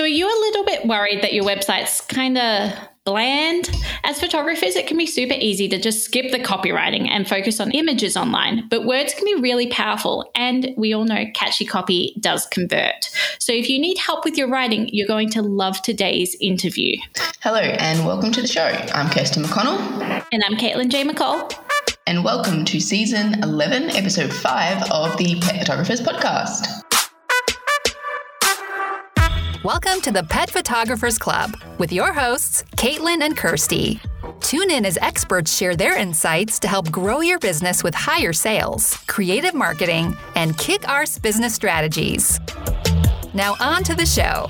So, 0.00 0.04
are 0.04 0.08
you 0.08 0.26
a 0.26 0.40
little 0.40 0.64
bit 0.64 0.86
worried 0.86 1.20
that 1.20 1.34
your 1.34 1.44
website's 1.44 2.00
kind 2.00 2.38
of 2.38 2.72
bland? 3.04 3.68
As 4.02 4.18
photographers, 4.18 4.74
it 4.74 4.86
can 4.86 4.96
be 4.96 5.04
super 5.04 5.34
easy 5.34 5.68
to 5.68 5.78
just 5.78 6.02
skip 6.04 6.32
the 6.32 6.38
copywriting 6.38 7.06
and 7.10 7.28
focus 7.28 7.60
on 7.60 7.70
images 7.72 8.16
online, 8.16 8.66
but 8.70 8.86
words 8.86 9.12
can 9.12 9.26
be 9.26 9.34
really 9.34 9.66
powerful, 9.66 10.30
and 10.34 10.72
we 10.78 10.94
all 10.94 11.04
know 11.04 11.26
catchy 11.34 11.66
copy 11.66 12.16
does 12.18 12.46
convert. 12.46 13.10
So, 13.38 13.52
if 13.52 13.68
you 13.68 13.78
need 13.78 13.98
help 13.98 14.24
with 14.24 14.38
your 14.38 14.48
writing, 14.48 14.88
you're 14.90 15.06
going 15.06 15.28
to 15.32 15.42
love 15.42 15.82
today's 15.82 16.34
interview. 16.40 16.96
Hello, 17.42 17.60
and 17.60 18.06
welcome 18.06 18.32
to 18.32 18.40
the 18.40 18.48
show. 18.48 18.68
I'm 18.94 19.10
Kirsten 19.10 19.42
McConnell. 19.42 20.24
And 20.32 20.42
I'm 20.44 20.56
Caitlin 20.56 20.88
J. 20.88 21.04
McCall. 21.04 21.52
And 22.06 22.24
welcome 22.24 22.64
to 22.64 22.80
season 22.80 23.42
11, 23.42 23.90
episode 23.90 24.32
5 24.32 24.90
of 24.90 25.18
the 25.18 25.38
Pet 25.42 25.58
Photographers 25.58 26.00
Podcast. 26.00 26.89
Welcome 29.62 30.00
to 30.04 30.10
the 30.10 30.22
Pet 30.22 30.48
Photographers 30.50 31.18
Club 31.18 31.54
with 31.76 31.92
your 31.92 32.14
hosts, 32.14 32.64
Caitlin 32.78 33.20
and 33.20 33.36
Kirsty. 33.36 34.00
Tune 34.40 34.70
in 34.70 34.86
as 34.86 34.96
experts 34.96 35.54
share 35.54 35.76
their 35.76 35.98
insights 35.98 36.58
to 36.60 36.66
help 36.66 36.90
grow 36.90 37.20
your 37.20 37.38
business 37.38 37.84
with 37.84 37.94
higher 37.94 38.32
sales, 38.32 38.96
creative 39.06 39.52
marketing, 39.52 40.16
and 40.34 40.56
kick 40.56 40.88
arse 40.88 41.18
business 41.18 41.54
strategies. 41.54 42.40
Now, 43.34 43.54
on 43.60 43.84
to 43.84 43.94
the 43.94 44.06
show. 44.06 44.46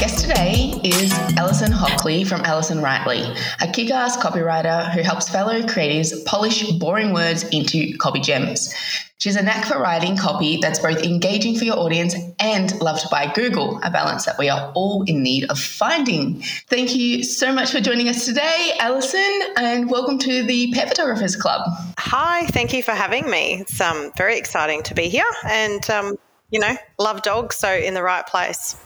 Guest 0.00 0.20
today 0.20 0.80
is 0.82 1.12
Alison 1.36 1.70
Hockings 1.70 2.26
from 2.26 2.40
Alison 2.40 2.78
Writely, 2.78 3.36
a 3.60 3.70
kick 3.70 3.90
ass 3.90 4.16
copywriter 4.16 4.90
who 4.92 5.02
helps 5.02 5.28
fellow 5.28 5.60
creatives 5.60 6.24
polish 6.24 6.62
boring 6.78 7.12
words 7.12 7.42
into 7.50 7.94
copy 7.98 8.18
gems. 8.18 8.74
She's 9.18 9.36
a 9.36 9.42
knack 9.42 9.66
for 9.66 9.78
writing 9.78 10.16
copy 10.16 10.56
that's 10.56 10.78
both 10.78 11.02
engaging 11.02 11.54
for 11.54 11.66
your 11.66 11.76
audience 11.76 12.16
and 12.38 12.80
loved 12.80 13.10
by 13.10 13.30
Google, 13.30 13.78
a 13.82 13.90
balance 13.90 14.24
that 14.24 14.38
we 14.38 14.48
are 14.48 14.72
all 14.72 15.02
in 15.02 15.22
need 15.22 15.44
of 15.50 15.58
finding. 15.58 16.40
Thank 16.68 16.96
you 16.96 17.22
so 17.22 17.52
much 17.52 17.70
for 17.70 17.82
joining 17.82 18.08
us 18.08 18.24
today, 18.24 18.72
Alison, 18.80 19.40
and 19.58 19.90
welcome 19.90 20.18
to 20.20 20.42
the 20.44 20.72
Pet 20.72 20.88
Photographers 20.88 21.36
Club. 21.36 21.60
Hi, 21.98 22.46
thank 22.46 22.72
you 22.72 22.82
for 22.82 22.92
having 22.92 23.28
me. 23.28 23.56
It's 23.60 23.78
um, 23.82 24.12
very 24.16 24.38
exciting 24.38 24.82
to 24.84 24.94
be 24.94 25.10
here 25.10 25.30
and, 25.46 25.90
um, 25.90 26.16
you 26.50 26.58
know, 26.58 26.74
love 26.98 27.20
dogs, 27.20 27.56
so 27.56 27.70
in 27.70 27.92
the 27.92 28.02
right 28.02 28.26
place. 28.26 28.76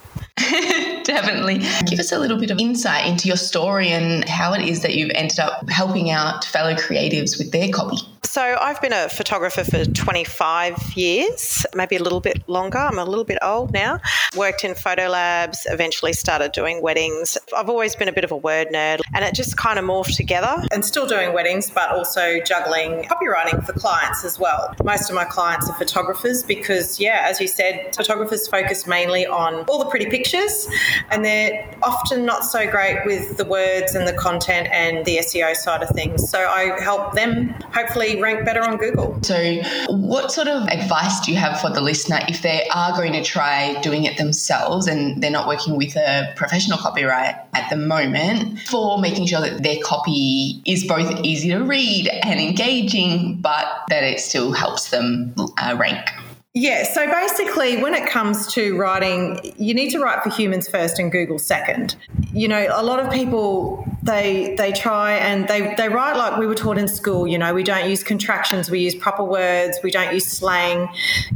Definitely. 1.03 1.59
Give 1.85 1.99
us 1.99 2.11
a 2.11 2.19
little 2.19 2.37
bit 2.37 2.51
of 2.51 2.59
insight 2.59 3.05
into 3.07 3.27
your 3.27 3.37
story 3.37 3.89
and 3.89 4.27
how 4.27 4.53
it 4.53 4.67
is 4.67 4.81
that 4.81 4.95
you've 4.95 5.11
ended 5.15 5.39
up 5.39 5.69
helping 5.69 6.09
out 6.09 6.45
fellow 6.45 6.73
creatives 6.73 7.37
with 7.37 7.51
their 7.51 7.69
copy. 7.69 7.97
So, 8.25 8.57
I've 8.59 8.81
been 8.81 8.91
a 8.91 9.07
photographer 9.07 9.63
for 9.63 9.85
25 9.85 10.93
years, 10.95 11.65
maybe 11.75 11.95
a 11.95 12.01
little 12.01 12.19
bit 12.19 12.41
longer. 12.49 12.79
I'm 12.79 12.97
a 12.97 13.05
little 13.05 13.23
bit 13.23 13.37
old 13.41 13.71
now. 13.71 13.99
Worked 14.35 14.63
in 14.63 14.73
photo 14.73 15.07
labs, 15.07 15.67
eventually 15.69 16.11
started 16.11 16.51
doing 16.51 16.81
weddings. 16.81 17.37
I've 17.55 17.69
always 17.69 17.95
been 17.95 18.07
a 18.07 18.11
bit 18.11 18.23
of 18.23 18.31
a 18.31 18.35
word 18.35 18.69
nerd, 18.69 19.01
and 19.13 19.23
it 19.23 19.35
just 19.35 19.57
kind 19.57 19.77
of 19.77 19.85
morphed 19.85 20.17
together. 20.17 20.63
And 20.71 20.83
still 20.83 21.05
doing 21.05 21.33
weddings, 21.33 21.69
but 21.69 21.91
also 21.91 22.39
juggling 22.41 23.03
copywriting 23.03 23.63
for 23.63 23.73
clients 23.73 24.25
as 24.25 24.39
well. 24.39 24.73
Most 24.83 25.09
of 25.09 25.15
my 25.15 25.25
clients 25.25 25.69
are 25.69 25.75
photographers 25.75 26.43
because, 26.43 26.99
yeah, 26.99 27.27
as 27.29 27.39
you 27.39 27.47
said, 27.47 27.95
photographers 27.95 28.47
focus 28.47 28.87
mainly 28.87 29.27
on 29.27 29.65
all 29.65 29.77
the 29.77 29.89
pretty 29.89 30.07
pictures, 30.07 30.67
and 31.11 31.23
they're 31.23 31.73
often 31.83 32.25
not 32.25 32.43
so 32.43 32.69
great 32.69 33.05
with 33.05 33.37
the 33.37 33.45
words 33.45 33.93
and 33.93 34.07
the 34.07 34.13
content 34.13 34.67
and 34.71 35.05
the 35.05 35.17
SEO 35.17 35.55
side 35.55 35.83
of 35.83 35.89
things. 35.89 36.27
So, 36.27 36.39
I 36.39 36.81
help 36.81 37.13
them 37.13 37.49
hopefully 37.71 38.14
rank 38.21 38.45
better 38.45 38.61
on 38.61 38.77
Google. 38.77 39.19
So, 39.23 39.61
what 39.87 40.31
sort 40.31 40.47
of 40.47 40.67
advice 40.67 41.19
do 41.21 41.31
you 41.31 41.37
have 41.37 41.59
for 41.59 41.69
the 41.69 41.81
listener 41.81 42.19
if 42.27 42.41
they 42.41 42.67
are 42.73 42.95
going 42.95 43.13
to 43.13 43.23
try 43.23 43.79
doing 43.81 44.05
it 44.05 44.17
themselves 44.17 44.87
and 44.87 45.21
they're 45.21 45.31
not 45.31 45.47
working 45.47 45.77
with 45.77 45.95
a 45.95 46.33
professional 46.35 46.77
copyright 46.77 47.35
at 47.53 47.69
the 47.69 47.77
moment 47.77 48.59
for 48.61 48.99
making 48.99 49.27
sure 49.27 49.41
that 49.41 49.63
their 49.63 49.77
copy 49.83 50.61
is 50.65 50.83
both 50.85 51.23
easy 51.23 51.49
to 51.49 51.59
read 51.59 52.07
and 52.23 52.39
engaging, 52.39 53.37
but 53.41 53.65
that 53.89 54.03
it 54.03 54.19
still 54.19 54.51
helps 54.51 54.89
them 54.89 55.33
uh, 55.57 55.75
rank? 55.79 56.09
Yeah, 56.57 56.83
so 56.83 57.05
basically, 57.05 57.83
when 57.83 57.93
it 57.93 58.09
comes 58.09 58.47
to 58.53 58.77
writing, 58.77 59.41
you 59.57 59.73
need 59.73 59.89
to 59.89 59.99
write 59.99 60.23
for 60.23 60.29
humans 60.29 60.69
first 60.69 60.99
and 60.99 61.11
Google 61.11 61.37
second. 61.37 61.97
You 62.31 62.47
know, 62.47 62.67
a 62.71 62.81
lot 62.81 63.01
of 63.01 63.11
people 63.11 63.85
they 64.05 64.53
they 64.55 64.71
try 64.71 65.13
and 65.13 65.47
they 65.47 65.73
they 65.75 65.89
write 65.89 66.15
like 66.15 66.37
we 66.37 66.45
were 66.45 66.55
taught 66.55 66.77
in 66.77 66.87
school. 66.87 67.27
You 67.27 67.37
know, 67.37 67.53
we 67.53 67.63
don't 67.63 67.89
use 67.89 68.03
contractions, 68.03 68.69
we 68.69 68.79
use 68.79 68.95
proper 68.95 69.23
words, 69.23 69.79
we 69.83 69.91
don't 69.91 70.13
use 70.13 70.27
slang, 70.27 70.87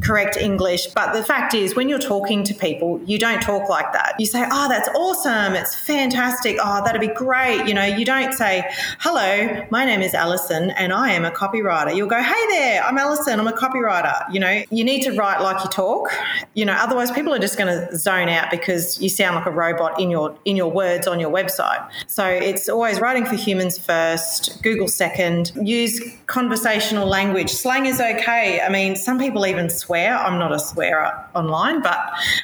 correct 0.02 0.38
English. 0.38 0.88
But 0.88 1.14
the 1.14 1.24
fact 1.24 1.54
is, 1.54 1.76
when 1.76 1.90
you're 1.90 2.00
talking 2.00 2.44
to 2.46 2.54
people, 2.54 3.02
you 3.06 3.18
don't 3.18 3.42
talk 3.42 3.68
like 3.70 3.92
that. 3.94 4.16
You 4.20 4.26
say, 4.26 4.46
"Oh, 4.50 4.70
that's 4.70 4.88
awesome! 4.90 5.54
It's 5.56 5.76
fantastic! 5.76 6.58
Oh, 6.62 6.84
that'd 6.86 7.02
be 7.02 7.08
great!" 7.08 7.68
You 7.68 7.74
know, 7.74 7.84
you 7.84 8.06
don't 8.06 8.34
say, 8.34 8.64
"Hello, 9.00 9.66
my 9.70 9.84
name 9.84 10.02
is 10.02 10.14
Alison, 10.14 10.70
and 10.72 10.94
I 10.94 11.12
am 11.12 11.26
a 11.26 11.32
copywriter." 11.32 11.96
You'll 11.96 12.08
go, 12.08 12.22
"Hey 12.22 12.48
there, 12.52 12.84
I'm 12.84 12.98
Alison. 12.98 13.40
I'm 13.40 13.48
a 13.48 13.52
copywriter." 13.52 14.32
You 14.32 14.40
know, 14.40 14.64
you 14.70 14.84
need 14.84 15.02
to 15.04 15.09
to 15.10 15.18
write 15.18 15.42
like 15.42 15.64
you 15.64 15.70
talk. 15.70 16.12
You 16.54 16.66
know, 16.66 16.74
otherwise 16.74 17.12
people 17.12 17.34
are 17.34 17.40
just 17.40 17.58
going 17.58 17.68
to 17.68 17.96
zone 17.98 18.30
out 18.30 18.52
because 18.52 19.02
you 19.02 19.10
sound 19.10 19.36
like 19.36 19.46
a 19.46 19.52
robot 19.52 20.00
in 20.00 20.10
your 20.10 20.38
in 20.46 20.56
your 20.56 20.72
words 20.72 21.08
on 21.08 21.20
your 21.20 21.32
website. 21.32 21.88
So 22.08 22.26
it's 22.26 22.70
always 22.70 23.00
writing 23.00 23.26
for 23.26 23.36
humans 23.36 23.78
first, 23.78 24.62
Google 24.64 24.88
second. 24.88 25.52
Use 25.62 26.02
conversational 26.28 27.08
language. 27.08 27.50
Slang 27.50 27.86
is 27.86 28.00
okay. 28.00 28.62
I 28.62 28.70
mean, 28.70 28.96
some 28.96 29.20
people 29.20 29.46
even 29.46 29.70
swear. 29.70 30.16
I'm 30.16 30.40
not 30.40 30.52
a 30.52 30.60
swearer 30.60 31.12
online, 31.36 31.82
but 31.82 32.00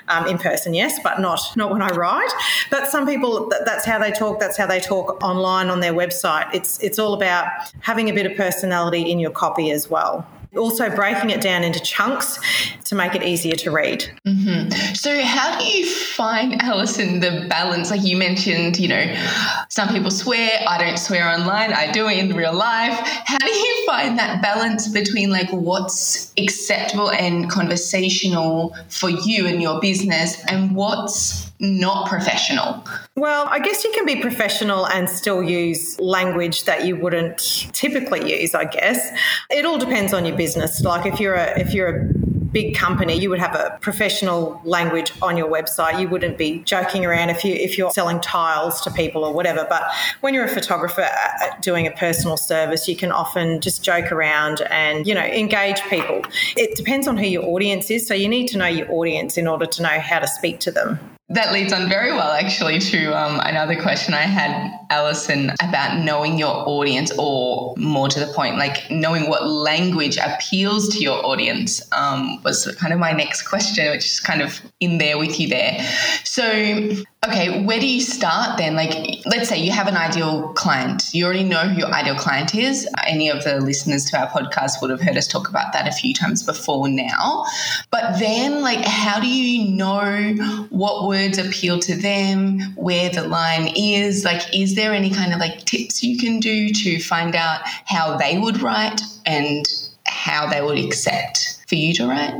um, 0.07 0.27
in 0.27 0.37
person, 0.37 0.73
yes, 0.73 0.99
but 1.03 1.19
not 1.19 1.39
not 1.55 1.71
when 1.71 1.81
I 1.81 1.89
write. 1.89 2.31
But 2.69 2.87
some 2.87 3.05
people 3.05 3.51
that's 3.65 3.85
how 3.85 3.99
they 3.99 4.11
talk. 4.11 4.39
That's 4.39 4.57
how 4.57 4.67
they 4.67 4.79
talk 4.79 5.23
online 5.23 5.69
on 5.69 5.79
their 5.79 5.93
website. 5.93 6.53
It's 6.53 6.79
it's 6.79 6.99
all 6.99 7.13
about 7.13 7.47
having 7.81 8.09
a 8.09 8.13
bit 8.13 8.25
of 8.25 8.35
personality 8.35 9.11
in 9.11 9.19
your 9.19 9.31
copy 9.31 9.71
as 9.71 9.89
well 9.89 10.27
also 10.57 10.89
breaking 10.89 11.29
it 11.29 11.41
down 11.41 11.63
into 11.63 11.79
chunks 11.79 12.39
to 12.85 12.95
make 12.95 13.15
it 13.15 13.23
easier 13.23 13.55
to 13.55 13.71
read. 13.71 14.05
Mm-hmm. 14.25 14.93
So, 14.93 15.21
how 15.21 15.59
do 15.59 15.65
you 15.65 15.85
find, 15.87 16.61
Alison, 16.61 17.19
the 17.19 17.45
balance? 17.49 17.91
Like 17.91 18.03
you 18.03 18.17
mentioned, 18.17 18.79
you 18.79 18.87
know, 18.87 19.15
some 19.69 19.89
people 19.89 20.11
swear. 20.11 20.61
I 20.67 20.77
don't 20.77 20.97
swear 20.97 21.27
online. 21.27 21.73
I 21.73 21.91
do 21.91 22.07
it 22.07 22.17
in 22.17 22.35
real 22.35 22.53
life. 22.53 22.97
How 23.25 23.37
do 23.37 23.51
you 23.51 23.85
find 23.85 24.17
that 24.17 24.41
balance 24.41 24.87
between 24.87 25.29
like 25.29 25.49
what's 25.49 26.31
acceptable 26.37 27.11
and 27.11 27.49
conversational 27.49 28.75
for 28.89 29.09
you 29.09 29.47
and 29.47 29.61
your 29.61 29.79
business 29.79 30.43
and 30.47 30.75
what's 30.75 31.51
not 31.59 32.07
professional? 32.07 32.83
Well, 33.17 33.47
I 33.49 33.59
guess 33.59 33.85
you 33.85 33.93
can 33.93 34.05
be 34.05 34.17
professional 34.17 34.87
and 34.87 35.09
still 35.09 35.41
use 35.41 35.97
language 36.01 36.65
that 36.65 36.85
you 36.85 36.97
wouldn't 36.97 37.37
typically 37.71 38.41
use, 38.41 38.53
I 38.53 38.65
guess. 38.65 39.09
It 39.49 39.63
all 39.63 39.77
depends 39.77 40.13
on 40.13 40.25
your 40.25 40.35
business. 40.35 40.81
Like 40.81 41.05
if 41.05 41.21
you're 41.21 41.35
a 41.35 41.57
if 41.57 41.73
you're 41.73 41.87
a 41.87 42.13
big 42.51 42.75
company, 42.75 43.17
you 43.17 43.29
would 43.29 43.39
have 43.39 43.55
a 43.55 43.77
professional 43.79 44.59
language 44.65 45.13
on 45.21 45.37
your 45.37 45.49
website. 45.49 45.97
You 45.97 46.09
wouldn't 46.09 46.37
be 46.37 46.59
joking 46.65 47.05
around 47.05 47.29
if 47.29 47.45
you 47.45 47.53
if 47.53 47.77
you're 47.77 47.89
selling 47.91 48.19
tiles 48.19 48.81
to 48.81 48.91
people 48.91 49.23
or 49.23 49.33
whatever. 49.33 49.65
But 49.69 49.89
when 50.19 50.33
you're 50.33 50.43
a 50.43 50.53
photographer 50.53 51.03
uh, 51.07 51.57
doing 51.61 51.87
a 51.87 51.91
personal 51.91 52.35
service, 52.35 52.85
you 52.85 52.97
can 52.97 53.13
often 53.13 53.61
just 53.61 53.81
joke 53.81 54.11
around 54.11 54.59
and 54.69 55.07
you 55.07 55.15
know 55.15 55.23
engage 55.23 55.81
people. 55.83 56.21
It 56.57 56.75
depends 56.75 57.07
on 57.07 57.15
who 57.15 57.27
your 57.27 57.45
audience 57.45 57.89
is, 57.89 58.05
so 58.05 58.13
you 58.13 58.27
need 58.27 58.49
to 58.49 58.57
know 58.57 58.67
your 58.67 58.91
audience 58.91 59.37
in 59.37 59.47
order 59.47 59.67
to 59.67 59.81
know 59.81 60.01
how 60.01 60.19
to 60.19 60.27
speak 60.27 60.59
to 60.59 60.71
them. 60.71 61.14
That 61.35 61.51
leads 61.51 61.73
on 61.73 61.89
very 61.89 62.13
well, 62.13 62.31
actually, 62.31 62.79
to 62.79 63.07
um, 63.07 63.41
another 63.41 63.75
question 63.75 64.13
I 64.13 64.21
had, 64.21 64.71
Alison, 64.89 65.51
about 65.61 65.99
knowing 65.99 66.39
your 66.39 66.63
audience, 66.65 67.11
or 67.19 67.73
more 67.75 68.07
to 68.07 68.21
the 68.21 68.27
point, 68.27 68.57
like 68.57 68.89
knowing 68.89 69.27
what 69.29 69.45
language 69.45 70.17
appeals 70.17 70.87
to 70.95 70.99
your 70.99 71.25
audience 71.25 71.81
um, 71.91 72.41
was 72.43 72.73
kind 72.77 72.93
of 72.93 72.99
my 72.99 73.11
next 73.11 73.41
question, 73.41 73.91
which 73.91 74.05
is 74.05 74.21
kind 74.21 74.41
of 74.41 74.61
in 74.79 74.97
there 74.97 75.17
with 75.17 75.37
you 75.37 75.49
there. 75.49 75.77
So, 76.23 77.03
okay, 77.27 77.63
where 77.63 77.79
do 77.79 77.87
you 77.87 78.01
start 78.01 78.57
then? 78.57 78.75
Like, 78.75 79.21
let's 79.25 79.49
say 79.49 79.57
you 79.57 79.71
have 79.71 79.87
an 79.87 79.95
ideal 79.95 80.53
client. 80.53 81.13
You 81.13 81.25
already 81.25 81.43
know 81.43 81.67
who 81.67 81.79
your 81.79 81.93
ideal 81.93 82.15
client 82.15 82.55
is. 82.55 82.87
Any 83.05 83.29
of 83.29 83.43
the 83.43 83.59
listeners 83.59 84.05
to 84.05 84.19
our 84.19 84.27
podcast 84.27 84.81
would 84.81 84.89
have 84.89 85.01
heard 85.01 85.17
us 85.17 85.27
talk 85.27 85.49
about 85.49 85.73
that 85.73 85.87
a 85.87 85.91
few 85.91 86.13
times 86.13 86.43
before 86.43 86.87
now. 86.87 87.45
But 87.91 88.19
then, 88.19 88.61
like, 88.61 88.85
how 88.85 89.19
do 89.19 89.27
you 89.27 89.69
know 89.75 90.35
what 90.69 91.07
words 91.07 91.37
appeal 91.37 91.79
to 91.79 91.95
them, 91.95 92.59
where 92.75 93.09
the 93.09 93.27
line 93.27 93.73
is? 93.75 94.23
Like, 94.23 94.41
is 94.55 94.75
there 94.75 94.93
any 94.93 95.09
kind 95.09 95.33
of 95.33 95.39
like 95.39 95.65
tips 95.65 96.03
you 96.03 96.17
can 96.17 96.39
do 96.39 96.69
to 96.69 96.99
find 96.99 97.35
out 97.35 97.61
how 97.85 98.17
they 98.17 98.37
would 98.37 98.61
write 98.61 99.01
and 99.25 99.65
how 100.05 100.47
they 100.47 100.61
would 100.61 100.77
accept 100.77 101.63
for 101.67 101.75
you 101.75 101.93
to 101.95 102.07
write? 102.07 102.33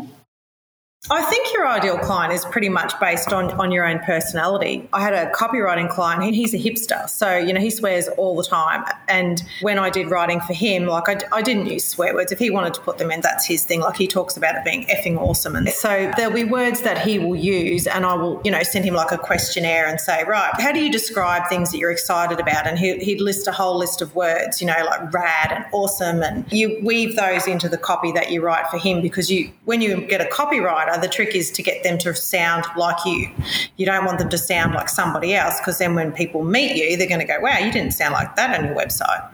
I 1.10 1.22
think 1.24 1.54
your 1.54 1.68
ideal 1.68 1.98
client 2.00 2.34
is 2.34 2.46
pretty 2.46 2.70
much 2.70 3.00
based 3.00 3.32
on, 3.32 3.52
on 3.60 3.72
your 3.72 3.88
own 3.88 4.00
personality. 4.00 4.88
I 4.92 5.02
had 5.02 5.14
a 5.14 5.32
copywriting 5.32 5.90
client, 5.90 6.34
he's 6.34 6.54
a 6.54 6.58
hipster. 6.58 7.08
So, 7.10 7.38
you 7.38 7.54
know, 7.54 7.62
he 7.62 7.70
swears 7.70 8.08
all 8.18 8.36
the 8.36 8.44
time. 8.44 8.84
And 9.08 9.44
when 9.62 9.78
I 9.78 9.90
did 9.90 10.10
writing 10.10 10.40
for 10.40 10.54
him, 10.54 10.88
like 10.88 11.08
I, 11.08 11.20
I 11.32 11.42
didn't 11.42 11.68
use 11.68 11.86
swear 11.86 12.14
words. 12.16 12.32
If 12.32 12.40
he 12.40 12.50
wanted 12.50 12.74
to 12.76 12.82
put 12.82 12.98
them 12.98 13.12
in, 13.12 13.22
that's 13.22 13.46
his 13.46 13.64
thing. 13.64 13.82
Like 13.82 13.98
he 13.98 14.08
talks 14.08 14.36
about 14.36 14.56
it 14.56 14.64
being 14.66 14.86
effing 14.86 15.18
awesome. 15.18 15.56
And 15.56 15.70
so 15.70 16.12
there'll 16.18 16.34
be 16.34 16.44
words 16.44 16.82
that 16.82 17.06
he 17.06 17.20
will 17.20 17.36
use, 17.36 17.86
and 17.86 18.06
I 18.06 18.16
will, 18.16 18.42
you 18.44 18.52
know, 18.52 18.64
send 18.64 18.86
him 18.86 18.96
like 18.96 19.12
a 19.12 19.18
questionnaire 19.18 19.88
and 19.88 20.00
say, 20.00 20.24
right, 20.24 20.52
how 20.60 20.72
do 20.72 20.84
you 20.84 20.92
describe 20.92 21.48
things 21.50 21.72
that 21.72 21.78
you're 21.78 21.92
excited 21.92 22.40
about? 22.40 22.66
And 22.66 22.80
he, 22.80 22.98
he'd 22.98 23.22
list 23.22 23.48
a 23.48 23.52
whole 23.52 23.78
list 23.78 24.02
of 24.02 24.16
words, 24.16 24.60
you 24.60 24.68
know, 24.68 24.84
like 24.86 25.14
rad 25.14 25.52
and 25.52 25.66
awesome. 25.72 26.24
And 26.24 26.52
you 26.52 26.80
weave 26.84 27.16
those 27.16 27.48
into 27.48 27.70
the 27.70 27.78
copy 27.78 28.12
that 28.14 28.32
you 28.32 28.42
write 28.42 28.68
for 28.70 28.78
him 28.78 29.02
because 29.02 29.30
you, 29.30 29.52
when 29.66 29.82
you 29.82 30.02
get 30.02 30.22
a 30.22 30.26
copywriter, 30.26 30.95
the 30.98 31.08
trick 31.08 31.36
is 31.36 31.52
to 31.52 31.64
get 31.64 31.84
them 31.84 31.98
to 32.00 32.14
sound 32.16 32.66
like 32.78 33.06
you. 33.06 33.30
You 33.78 33.86
don't 33.86 34.06
want 34.06 34.20
them 34.20 34.30
to 34.30 34.38
sound 34.38 34.74
like 34.74 34.90
somebody 34.90 35.34
else 35.34 35.60
because 35.60 35.78
then 35.78 35.96
when 35.96 36.12
people 36.12 36.44
meet 36.44 36.76
you, 36.76 36.98
they're 36.98 37.08
going 37.08 37.20
to 37.20 37.26
go, 37.26 37.40
wow, 37.40 37.58
you 37.58 37.72
didn't 37.72 37.92
sound 37.92 38.14
like 38.14 38.36
that 38.36 38.58
on 38.58 38.66
your 38.66 38.76
website. 38.76 39.30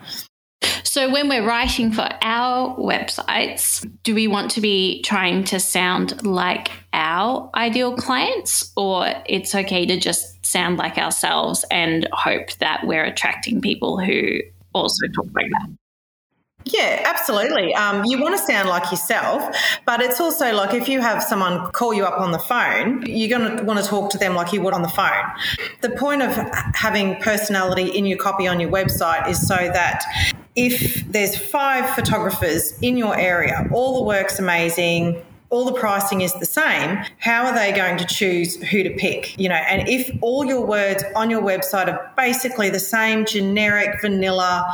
So, 0.84 1.10
when 1.10 1.30
we're 1.30 1.48
writing 1.48 1.94
for 1.94 2.08
our 2.22 2.75
websites, 2.75 3.90
do 4.04 4.13
we 4.13 4.28
want 4.28 4.52
to 4.52 4.62
be 4.62 5.02
trying 5.04 5.46
to 5.46 5.60
sound 5.60 6.25
like 6.25 6.69
our 6.92 7.50
ideal 7.56 7.96
clients, 7.96 8.74
or 8.75 9.08
it's 9.25 9.56
okay 9.56 9.86
to 9.86 9.98
just 9.98 10.46
sound 10.46 10.78
like 10.78 10.98
ourselves 10.98 11.63
and 11.72 12.08
hope 12.12 12.52
that 12.60 12.86
we're 12.86 13.06
attracting 13.06 13.62
people 13.62 14.00
who 14.00 14.40
also 14.74 15.08
talk 15.16 15.28
like 15.34 15.50
that? 15.50 15.81
Yeah, 16.66 17.02
absolutely. 17.06 17.74
Um, 17.74 18.04
you 18.06 18.22
want 18.22 18.38
to 18.38 18.44
sound 18.44 18.69
like 18.69 18.92
yourself, 18.92 19.56
but 19.86 20.02
it's 20.02 20.19
also 20.19 20.54
like 20.54 20.74
if 20.74 20.88
you 20.88 21.02
have 21.02 21.24
someone 21.24 21.72
call 21.72 21.94
you 21.94 22.06
up 22.06 22.19
on 22.19 22.31
the 22.31 22.40
phone, 22.40 23.04
you're 23.06 23.30
going 23.30 23.58
to 23.58 23.63
want 23.63 23.80
to 23.80 23.86
talk 23.86 24.12
to 24.12 24.18
them 24.18 24.36
like 24.36 24.54
you 24.54 24.62
would 24.62 24.74
on 24.74 24.81
the 24.81 24.88
phone. 24.88 25.25
The 25.81 25.90
point 25.92 26.22
of 26.22 26.34
having 26.75 27.16
personality 27.18 27.88
in 27.88 28.06
your 28.06 28.18
copy 28.18 28.48
on 28.48 28.60
your 28.60 28.69
website 28.69 29.28
is 29.28 29.46
so 29.48 29.56
that 29.56 30.04
if 30.56 31.06
there's 31.12 31.36
five 31.36 31.90
photographers 31.96 32.78
in 32.81 32.98
your 32.98 33.18
area, 33.18 33.68
all 33.72 34.00
the 34.00 34.04
work's 34.04 34.38
amazing, 34.38 35.24
all 35.52 35.66
the 35.66 35.74
pricing 35.74 36.22
is 36.22 36.34
the 36.36 36.46
same, 36.46 36.98
how 37.19 37.46
are 37.46 37.54
they 37.54 37.74
going 37.74 37.98
to 37.98 38.06
choose 38.06 38.56
who 38.56 38.84
to 38.84 38.90
pick? 38.92 39.38
You 39.38 39.50
know, 39.50 39.56
and 39.56 39.88
if 39.88 40.10
all 40.22 40.46
your 40.46 40.66
words 40.66 41.04
on 41.16 41.30
your 41.30 41.42
website 41.42 41.88
are 41.88 42.12
basically 42.16 42.69
the 42.69 42.80
same 42.80 43.25
generic 43.25 44.00
vanilla, 44.02 44.66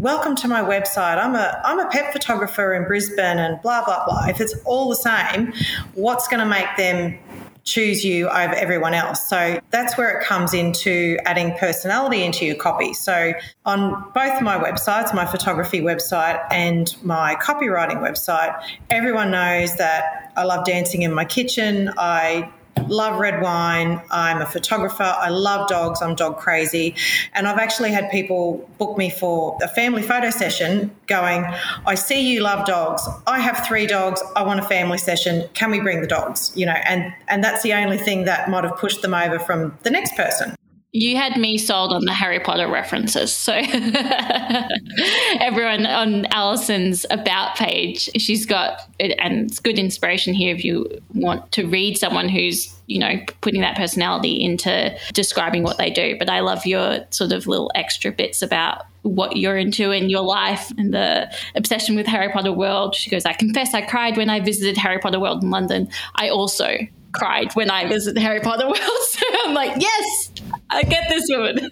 welcome 0.00 0.34
to 0.34 0.48
my 0.48 0.62
website. 0.62 1.22
I'm 1.22 1.34
a 1.34 1.60
I'm 1.62 1.78
a 1.78 1.88
pet 1.90 2.10
photographer 2.10 2.72
in 2.72 2.84
Brisbane 2.86 3.38
and 3.38 3.60
blah 3.60 3.84
blah 3.84 4.06
blah. 4.06 4.24
If 4.28 4.40
it's 4.40 4.54
all 4.64 4.88
the 4.88 4.96
same, 4.96 5.52
what's 5.94 6.26
going 6.26 6.40
to 6.40 6.46
make 6.46 6.74
them 6.78 7.18
choose 7.64 8.02
you 8.02 8.26
over 8.28 8.54
everyone 8.54 8.94
else. 8.94 9.28
So 9.28 9.60
that's 9.70 9.98
where 9.98 10.18
it 10.18 10.24
comes 10.24 10.54
into 10.54 11.18
adding 11.26 11.54
personality 11.58 12.24
into 12.24 12.46
your 12.46 12.56
copy. 12.56 12.94
So 12.94 13.34
on 13.66 13.90
both 14.14 14.40
my 14.40 14.58
websites, 14.58 15.14
my 15.14 15.26
photography 15.26 15.80
website 15.80 16.42
and 16.50 16.96
my 17.04 17.34
copywriting 17.34 17.98
website, 17.98 18.58
everyone 18.88 19.30
knows 19.30 19.76
that 19.76 20.32
I 20.34 20.44
love 20.44 20.64
dancing 20.64 21.02
in 21.02 21.12
my 21.12 21.26
kitchen. 21.26 21.92
I 21.98 22.50
love 22.88 23.18
red 23.18 23.40
wine. 23.40 24.00
I'm 24.10 24.42
a 24.42 24.46
photographer. 24.46 25.02
I 25.02 25.28
love 25.28 25.68
dogs. 25.68 26.02
I'm 26.02 26.14
dog 26.14 26.38
crazy. 26.38 26.94
And 27.34 27.46
I've 27.46 27.58
actually 27.58 27.92
had 27.92 28.10
people 28.10 28.68
book 28.78 28.98
me 28.98 29.10
for 29.10 29.56
a 29.62 29.68
family 29.68 30.02
photo 30.02 30.30
session 30.30 30.90
going, 31.06 31.44
I 31.86 31.94
see 31.94 32.32
you 32.32 32.40
love 32.40 32.66
dogs. 32.66 33.06
I 33.26 33.40
have 33.40 33.66
three 33.66 33.86
dogs. 33.86 34.22
I 34.36 34.42
want 34.42 34.60
a 34.60 34.64
family 34.64 34.98
session. 34.98 35.48
Can 35.54 35.70
we 35.70 35.80
bring 35.80 36.00
the 36.00 36.06
dogs? 36.06 36.52
You 36.54 36.66
know, 36.66 36.76
and, 36.86 37.12
and 37.28 37.42
that's 37.42 37.62
the 37.62 37.72
only 37.74 37.98
thing 37.98 38.24
that 38.24 38.50
might 38.50 38.64
have 38.64 38.76
pushed 38.76 39.02
them 39.02 39.14
over 39.14 39.38
from 39.38 39.76
the 39.82 39.90
next 39.90 40.16
person. 40.16 40.56
You 40.92 41.16
had 41.16 41.36
me 41.36 41.56
sold 41.56 41.92
on 41.92 42.04
the 42.04 42.12
Harry 42.12 42.40
Potter 42.40 42.68
references. 42.68 43.32
So 43.32 43.52
everyone 45.40 45.86
on 45.86 46.26
Alison's 46.32 47.06
about 47.10 47.54
page, 47.54 48.10
she's 48.16 48.44
got 48.44 48.80
and 48.98 49.48
it's 49.48 49.60
good 49.60 49.78
inspiration 49.78 50.34
here 50.34 50.54
if 50.54 50.64
you 50.64 51.00
want 51.14 51.52
to 51.52 51.68
read 51.68 51.96
someone 51.96 52.28
who's, 52.28 52.74
you 52.86 52.98
know, 52.98 53.20
putting 53.40 53.60
that 53.60 53.76
personality 53.76 54.42
into 54.42 54.96
describing 55.12 55.62
what 55.62 55.78
they 55.78 55.90
do. 55.90 56.16
But 56.18 56.28
I 56.28 56.40
love 56.40 56.66
your 56.66 57.06
sort 57.10 57.30
of 57.30 57.46
little 57.46 57.70
extra 57.76 58.10
bits 58.10 58.42
about 58.42 58.84
what 59.02 59.36
you're 59.36 59.56
into 59.56 59.92
in 59.92 60.10
your 60.10 60.22
life 60.22 60.72
and 60.76 60.92
the 60.92 61.32
obsession 61.54 61.94
with 61.94 62.06
Harry 62.06 62.32
Potter 62.32 62.52
World. 62.52 62.94
She 62.96 63.10
goes, 63.10 63.24
I 63.24 63.32
confess 63.32 63.74
I 63.74 63.82
cried 63.82 64.16
when 64.16 64.28
I 64.28 64.40
visited 64.40 64.76
Harry 64.76 64.98
Potter 64.98 65.20
World 65.20 65.42
in 65.42 65.50
London. 65.50 65.88
I 66.16 66.28
also 66.30 66.78
cried 67.12 67.52
when 67.54 67.70
I 67.70 67.88
visited 67.88 68.20
Harry 68.20 68.40
Potter 68.40 68.66
World. 68.66 68.78
So 69.10 69.26
I'm 69.44 69.54
like, 69.54 69.82
yes, 69.82 70.30
I 70.72 70.82
get 70.84 71.08
this 71.08 71.26
woman. 71.28 71.68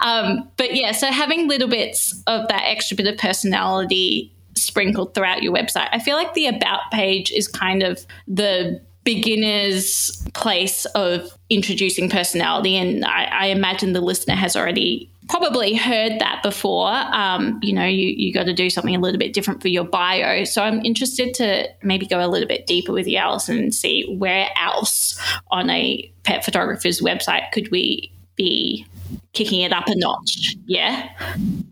um, 0.00 0.48
but 0.56 0.74
yeah, 0.74 0.92
so 0.92 1.06
having 1.08 1.48
little 1.48 1.68
bits 1.68 2.22
of 2.26 2.48
that 2.48 2.62
extra 2.64 2.96
bit 2.96 3.06
of 3.06 3.16
personality 3.16 4.34
sprinkled 4.56 5.14
throughout 5.14 5.42
your 5.42 5.54
website. 5.54 5.88
I 5.92 5.98
feel 5.98 6.16
like 6.16 6.34
the 6.34 6.46
about 6.46 6.90
page 6.92 7.30
is 7.30 7.48
kind 7.48 7.82
of 7.82 8.04
the 8.26 8.80
beginner's 9.04 10.22
place 10.34 10.84
of 10.86 11.36
introducing 11.50 12.08
personality. 12.08 12.76
And 12.76 13.04
I, 13.04 13.24
I 13.24 13.46
imagine 13.46 13.92
the 13.92 14.00
listener 14.00 14.34
has 14.34 14.56
already 14.56 15.10
probably 15.28 15.74
heard 15.74 16.18
that 16.20 16.42
before. 16.42 16.88
Um, 16.88 17.58
you 17.62 17.72
know, 17.72 17.84
you, 17.84 18.08
you 18.08 18.32
got 18.32 18.44
to 18.44 18.52
do 18.52 18.68
something 18.68 18.94
a 18.94 18.98
little 18.98 19.18
bit 19.18 19.32
different 19.32 19.62
for 19.62 19.68
your 19.68 19.84
bio. 19.84 20.44
So 20.44 20.62
I'm 20.62 20.84
interested 20.84 21.34
to 21.34 21.68
maybe 21.82 22.06
go 22.06 22.24
a 22.24 22.28
little 22.28 22.48
bit 22.48 22.66
deeper 22.66 22.92
with 22.92 23.06
you, 23.06 23.16
Alison, 23.16 23.58
and 23.58 23.74
see 23.74 24.14
where 24.18 24.48
else 24.60 25.18
on 25.50 25.70
a 25.70 26.10
pet 26.24 26.44
photographer's 26.44 27.00
website 27.00 27.50
could 27.52 27.70
we 27.70 28.12
be 28.36 28.86
kicking 29.34 29.60
it 29.60 29.72
up 29.72 29.84
a 29.88 29.94
notch. 29.96 30.56
Yeah. 30.66 31.10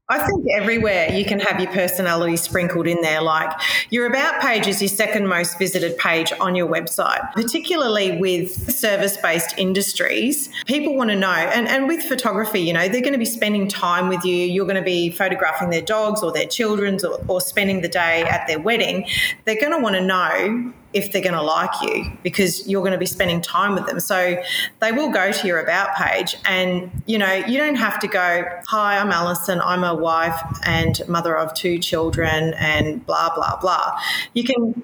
I 0.08 0.18
think 0.26 0.44
everywhere 0.54 1.10
you 1.10 1.24
can 1.24 1.40
have 1.40 1.58
your 1.58 1.70
personality 1.72 2.36
sprinkled 2.36 2.86
in 2.86 3.00
there. 3.00 3.22
Like 3.22 3.50
your 3.88 4.06
about 4.06 4.42
page 4.42 4.66
is 4.66 4.82
your 4.82 4.88
second 4.88 5.26
most 5.26 5.58
visited 5.58 5.96
page 5.96 6.32
on 6.38 6.54
your 6.54 6.68
website, 6.68 7.32
particularly 7.32 8.18
with 8.18 8.50
service 8.70 9.16
based 9.16 9.54
industries. 9.56 10.50
People 10.66 10.96
want 10.96 11.10
to 11.10 11.16
know, 11.16 11.28
and, 11.28 11.66
and 11.66 11.88
with 11.88 12.02
photography, 12.02 12.60
you 12.60 12.74
know, 12.74 12.88
they're 12.88 13.00
going 13.00 13.14
to 13.14 13.18
be 13.18 13.24
spending 13.24 13.68
time 13.68 14.08
with 14.08 14.24
you. 14.24 14.36
You're 14.36 14.66
going 14.66 14.76
to 14.76 14.82
be 14.82 15.08
photographing 15.08 15.70
their 15.70 15.80
dogs 15.80 16.22
or 16.22 16.30
their 16.30 16.46
children's 16.46 17.04
or, 17.04 17.18
or 17.28 17.40
spending 17.40 17.80
the 17.80 17.88
day 17.88 18.22
at 18.22 18.46
their 18.46 18.60
wedding. 18.60 19.06
They're 19.44 19.60
going 19.60 19.72
to 19.72 19.78
want 19.78 19.94
to 19.94 20.02
know 20.02 20.74
if 20.92 21.12
they're 21.12 21.22
going 21.22 21.34
to 21.34 21.42
like 21.42 21.70
you 21.82 22.12
because 22.22 22.66
you're 22.68 22.82
going 22.82 22.92
to 22.92 22.98
be 22.98 23.06
spending 23.06 23.40
time 23.40 23.74
with 23.74 23.86
them. 23.86 24.00
So 24.00 24.42
they 24.80 24.92
will 24.92 25.10
go 25.10 25.32
to 25.32 25.46
your 25.46 25.60
about 25.60 25.94
page 25.96 26.36
and 26.44 26.90
you 27.06 27.18
know, 27.18 27.32
you 27.52 27.58
don't 27.58 27.76
have 27.76 27.98
to 28.00 28.08
go, 28.08 28.44
"Hi, 28.68 28.98
I'm 28.98 29.10
Alison. 29.10 29.60
I'm 29.60 29.84
a 29.84 29.94
wife 29.94 30.40
and 30.64 31.00
mother 31.08 31.36
of 31.36 31.52
two 31.54 31.78
children 31.78 32.54
and 32.54 33.04
blah 33.04 33.34
blah 33.34 33.56
blah." 33.60 33.98
You 34.34 34.44
can 34.44 34.82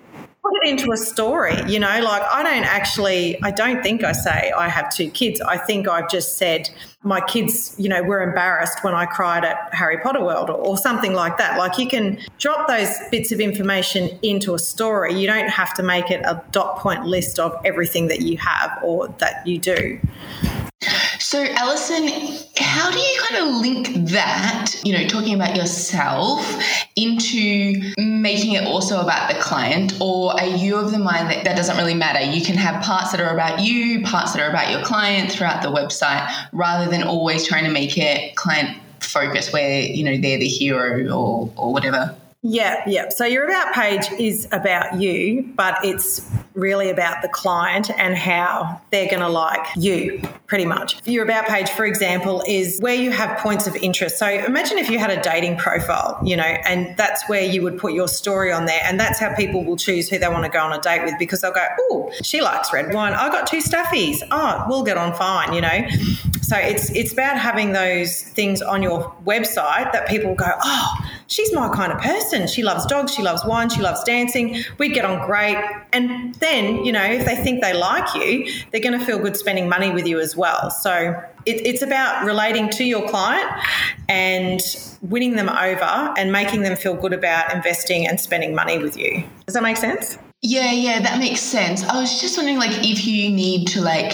put 0.49 0.53
it 0.63 0.71
into 0.71 0.93
a 0.93 0.97
story, 0.97 1.57
you 1.67 1.79
know, 1.79 2.01
like 2.01 2.23
I 2.23 2.43
don't 2.43 2.65
actually 2.65 3.43
I 3.43 3.51
don't 3.51 3.83
think 3.83 4.05
I 4.05 4.13
say 4.13 4.53
I 4.57 4.69
have 4.69 4.95
two 4.95 5.11
kids. 5.11 5.41
I 5.41 5.57
think 5.57 5.89
I've 5.89 6.09
just 6.09 6.39
said 6.39 6.71
my 7.03 7.21
kids, 7.21 7.75
you 7.79 7.89
know, 7.89 8.03
were 8.03 8.23
embarrassed 8.23 8.83
when 8.83 8.95
I 8.95 9.07
cried 9.07 9.45
at 9.45 9.73
Harry 9.73 9.99
Potter 9.99 10.23
World 10.23 10.51
or, 10.51 10.55
or, 10.55 10.77
something 10.77 11.13
like 11.13 11.39
that. 11.39 11.57
Like 11.59 11.79
you 11.79 11.89
can 11.89 12.19
drop 12.39 12.67
those 12.67 12.91
bits 13.11 13.31
of 13.31 13.41
information 13.41 14.19
into 14.23 14.55
a 14.55 14.59
story. 14.59 15.15
You 15.15 15.27
don't 15.27 15.49
have 15.49 15.75
to 15.75 15.83
make 15.83 16.11
it 16.11 16.23
a 16.25 16.43
dot 16.51 16.79
point 16.79 17.05
list 17.05 17.39
of 17.39 17.55
everything 17.65 18.09
that 18.09 18.23
you 18.23 18.37
have 18.39 18.79
or 18.83 19.09
that 19.19 19.47
you 19.47 19.59
do. 19.59 20.01
So, 21.29 21.45
Alison, 21.45 22.09
how 22.57 22.91
do 22.91 22.99
you 22.99 23.21
kind 23.29 23.47
of 23.47 23.57
link 23.57 24.09
that, 24.13 24.73
you 24.83 24.95
know, 24.95 25.07
talking 25.07 25.35
about 25.35 25.57
yourself 25.57 26.41
into 26.97 27.93
making 27.99 28.55
it 28.55 28.65
also 28.65 29.03
about 29.03 29.31
the 29.31 29.39
client? 29.39 29.93
Or 30.01 30.33
are 30.41 30.47
you 30.47 30.77
of 30.77 30.91
the 30.91 30.99
mind 30.99 31.31
that 31.31 31.45
that 31.45 31.55
doesn't 31.55 31.77
really 31.77 31.93
matter? 31.93 32.23
You 32.23 32.43
can 32.43 32.57
have 32.57 32.83
parts 32.83 33.11
that 33.11 33.21
are 33.21 33.35
about 33.35 33.61
you, 33.61 34.03
parts 34.05 34.33
that 34.33 34.41
are 34.41 34.49
about 34.49 34.71
your 34.71 34.83
client 34.83 35.31
throughout 35.31 35.61
the 35.61 35.69
website, 35.69 36.27
rather 36.53 36.91
than 36.91 37.03
always 37.03 37.47
trying 37.47 37.65
to 37.65 37.71
make 37.71 37.99
it 37.99 38.35
client 38.35 38.79
focused 39.01 39.53
where, 39.53 39.83
you 39.83 40.05
know, 40.05 40.17
they're 40.17 40.39
the 40.39 40.49
hero 40.49 41.11
or, 41.11 41.53
or 41.57 41.73
whatever? 41.75 42.17
Yeah, 42.41 42.83
yeah. 42.87 43.11
So 43.11 43.27
your 43.27 43.45
about 43.45 43.75
page 43.75 44.11
is 44.19 44.49
about 44.51 44.99
you, 44.99 45.53
but 45.57 45.77
it's 45.83 46.27
really 46.59 46.91
about 46.91 47.23
the 47.23 47.29
client 47.29 47.91
and 47.97 48.17
how 48.17 48.81
they're 48.91 49.09
going 49.09 49.21
to 49.21 49.29
like 49.29 49.65
you, 49.77 50.21
pretty 50.47 50.65
much. 50.65 51.07
Your 51.07 51.25
about 51.25 51.47
page, 51.47 51.71
for 51.71 51.87
example, 51.87 52.43
is 52.47 52.79
where 52.81 52.95
you 52.95 53.11
have 53.11 53.39
points 53.39 53.67
of 53.67 53.77
interest. 53.77 54.19
So 54.19 54.27
imagine 54.27 54.79
if 54.79 54.91
you 54.91 54.99
had 54.99 55.11
a 55.11 55.21
dating 55.23 55.57
profile, 55.57 56.19
you 56.25 56.37
know, 56.37 56.43
and 56.43 56.97
that's 56.97 57.29
where 57.29 57.43
you 57.43 57.63
would 57.63 57.79
put 57.79 57.93
your 57.93 58.09
story 58.09 58.53
on 58.53 58.67
there. 58.67 58.81
And 58.85 58.99
that's 58.99 59.19
how 59.19 59.35
people 59.35 59.65
will 59.65 59.77
choose 59.77 60.09
who 60.09 60.19
they 60.19 60.29
want 60.29 60.45
to 60.45 60.51
go 60.51 60.61
on 60.61 60.73
a 60.73 60.81
date 60.81 61.05
with 61.05 61.15
because 61.19 61.41
they'll 61.41 61.53
go, 61.53 61.67
oh, 61.91 62.13
she 62.23 62.41
likes 62.41 62.73
red 62.73 62.93
wine. 62.93 63.13
I 63.13 63.29
got 63.29 63.47
two 63.47 63.59
stuffies. 63.59 64.23
Oh, 64.31 64.65
we'll 64.69 64.85
get 64.85 64.99
on 64.99 65.15
fine, 65.15 65.53
you 65.53 65.61
know. 65.61 65.89
So 66.43 66.57
it's 66.57 66.91
it's 66.91 67.13
about 67.13 67.39
having 67.39 67.73
those 67.73 68.23
things 68.23 68.63
on 68.63 68.83
your 68.83 69.15
website 69.25 69.93
that 69.93 70.09
people 70.09 70.35
go, 70.35 70.47
oh, 70.63 71.11
she's 71.29 71.53
my 71.53 71.69
kind 71.69 71.93
of 71.93 71.99
person. 72.01 72.47
She 72.49 72.63
loves 72.63 72.85
dogs, 72.87 73.15
she 73.15 73.23
loves 73.23 73.45
wine, 73.45 73.69
she 73.69 73.81
loves 73.81 74.03
dancing. 74.05 74.63
We'd 74.79 74.93
get 74.95 75.05
on 75.05 75.25
great. 75.27 75.63
And 75.93 76.35
then, 76.37 76.85
you 76.85 76.93
know, 76.93 77.05
if 77.05 77.25
they 77.25 77.37
think 77.37 77.63
they 77.63 77.73
like 77.73 78.15
you, 78.15 78.51
they're 78.73 78.81
going 78.81 78.99
to 78.99 79.05
feel 79.05 79.19
good 79.19 79.37
spending 79.37 79.69
money 79.69 79.91
with 79.91 80.07
you 80.07 80.19
as 80.19 80.37
well. 80.37 80.71
So 80.71 81.23
it, 81.47 81.67
it's 81.67 81.83
about 81.83 82.25
relating 82.25 82.71
to 82.71 82.85
your 82.85 83.09
client 83.09 83.49
and 84.09 84.61
winning 85.01 85.37
them 85.37 85.49
over 85.49 86.15
and 86.19 86.33
making 86.33 86.63
them 86.63 86.77
feel 86.77 86.95
good 86.95 87.13
about 87.13 87.55
investing 87.55 88.07
and 88.07 88.21
spending 88.21 88.55
money 88.55 88.79
with 88.79 88.97
you. 88.97 89.23
Does 89.47 89.55
that 89.55 89.63
make 89.63 89.77
sense? 89.77 90.19
Yeah, 90.43 90.73
yeah, 90.73 91.01
that 91.01 91.19
makes 91.19 91.41
sense. 91.41 91.83
I 91.83 92.01
was 92.01 92.21
just 92.21 92.37
wondering, 92.37 92.59
like, 92.59 92.85
if 92.85 93.07
you 93.07 93.29
need 93.29 93.67
to 93.69 93.81
like 93.81 94.13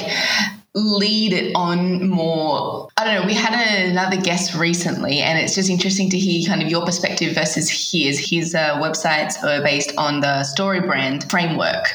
lead 0.75 1.33
it 1.33 1.53
on 1.55 2.09
more. 2.09 2.89
I 2.97 3.05
don't 3.05 3.15
know 3.15 3.27
we 3.27 3.35
had 3.35 3.55
another 3.89 4.17
guest 4.21 4.55
recently 4.55 5.21
and 5.21 5.39
it's 5.39 5.55
just 5.55 5.71
interesting 5.71 6.11
to 6.11 6.19
hear 6.19 6.47
kind 6.49 6.63
of 6.63 6.69
your 6.69 6.85
perspective 6.85 7.35
versus 7.35 7.71
his. 7.71 8.19
His 8.19 8.55
uh, 8.55 8.81
websites 8.81 9.43
are 9.45 9.63
based 9.63 9.93
on 9.97 10.21
the 10.21 10.43
story 10.43 10.81
brand 10.81 11.31
framework. 11.31 11.87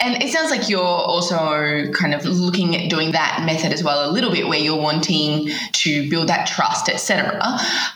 And 0.00 0.22
it 0.22 0.30
sounds 0.30 0.50
like 0.50 0.68
you're 0.68 0.82
also 0.82 1.90
kind 1.92 2.14
of 2.14 2.24
looking 2.24 2.76
at 2.76 2.90
doing 2.90 3.12
that 3.12 3.42
method 3.46 3.72
as 3.72 3.82
well 3.82 4.08
a 4.08 4.12
little 4.12 4.30
bit 4.30 4.46
where 4.46 4.58
you're 4.58 4.80
wanting 4.80 5.50
to 5.72 6.08
build 6.10 6.28
that 6.28 6.46
trust 6.46 6.88
etc 6.88 7.40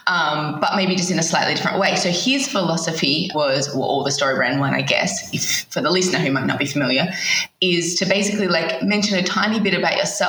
um, 0.07 0.61
but 0.61 0.77
maybe 0.77 0.97
just 0.97 1.11
in 1.11 1.19
a 1.19 1.23
slightly 1.23 1.55
different 1.55 1.79
way. 1.79 1.95
So 1.97 2.11
his 2.11 2.49
philosophy 2.49 3.31
was 3.35 3.69
well, 3.75 3.85
or 3.85 4.05
the 4.05 4.11
story 4.11 4.35
brand 4.35 4.61
one 4.61 4.75
i 4.75 4.83
guess 4.83 5.33
if 5.35 5.65
for 5.73 5.81
the 5.81 5.91
listener 5.91 6.19
who 6.19 6.31
might 6.31 6.47
not 6.47 6.59
be 6.59 6.67
familiar 6.67 7.09
is 7.61 7.95
to 7.97 8.07
basically 8.07 8.49
like 8.49 8.83
mention 8.83 9.19
a 9.19 9.23
tiny 9.23 9.61
bit 9.61 9.75
about 9.75 9.97
yourself 9.97 10.22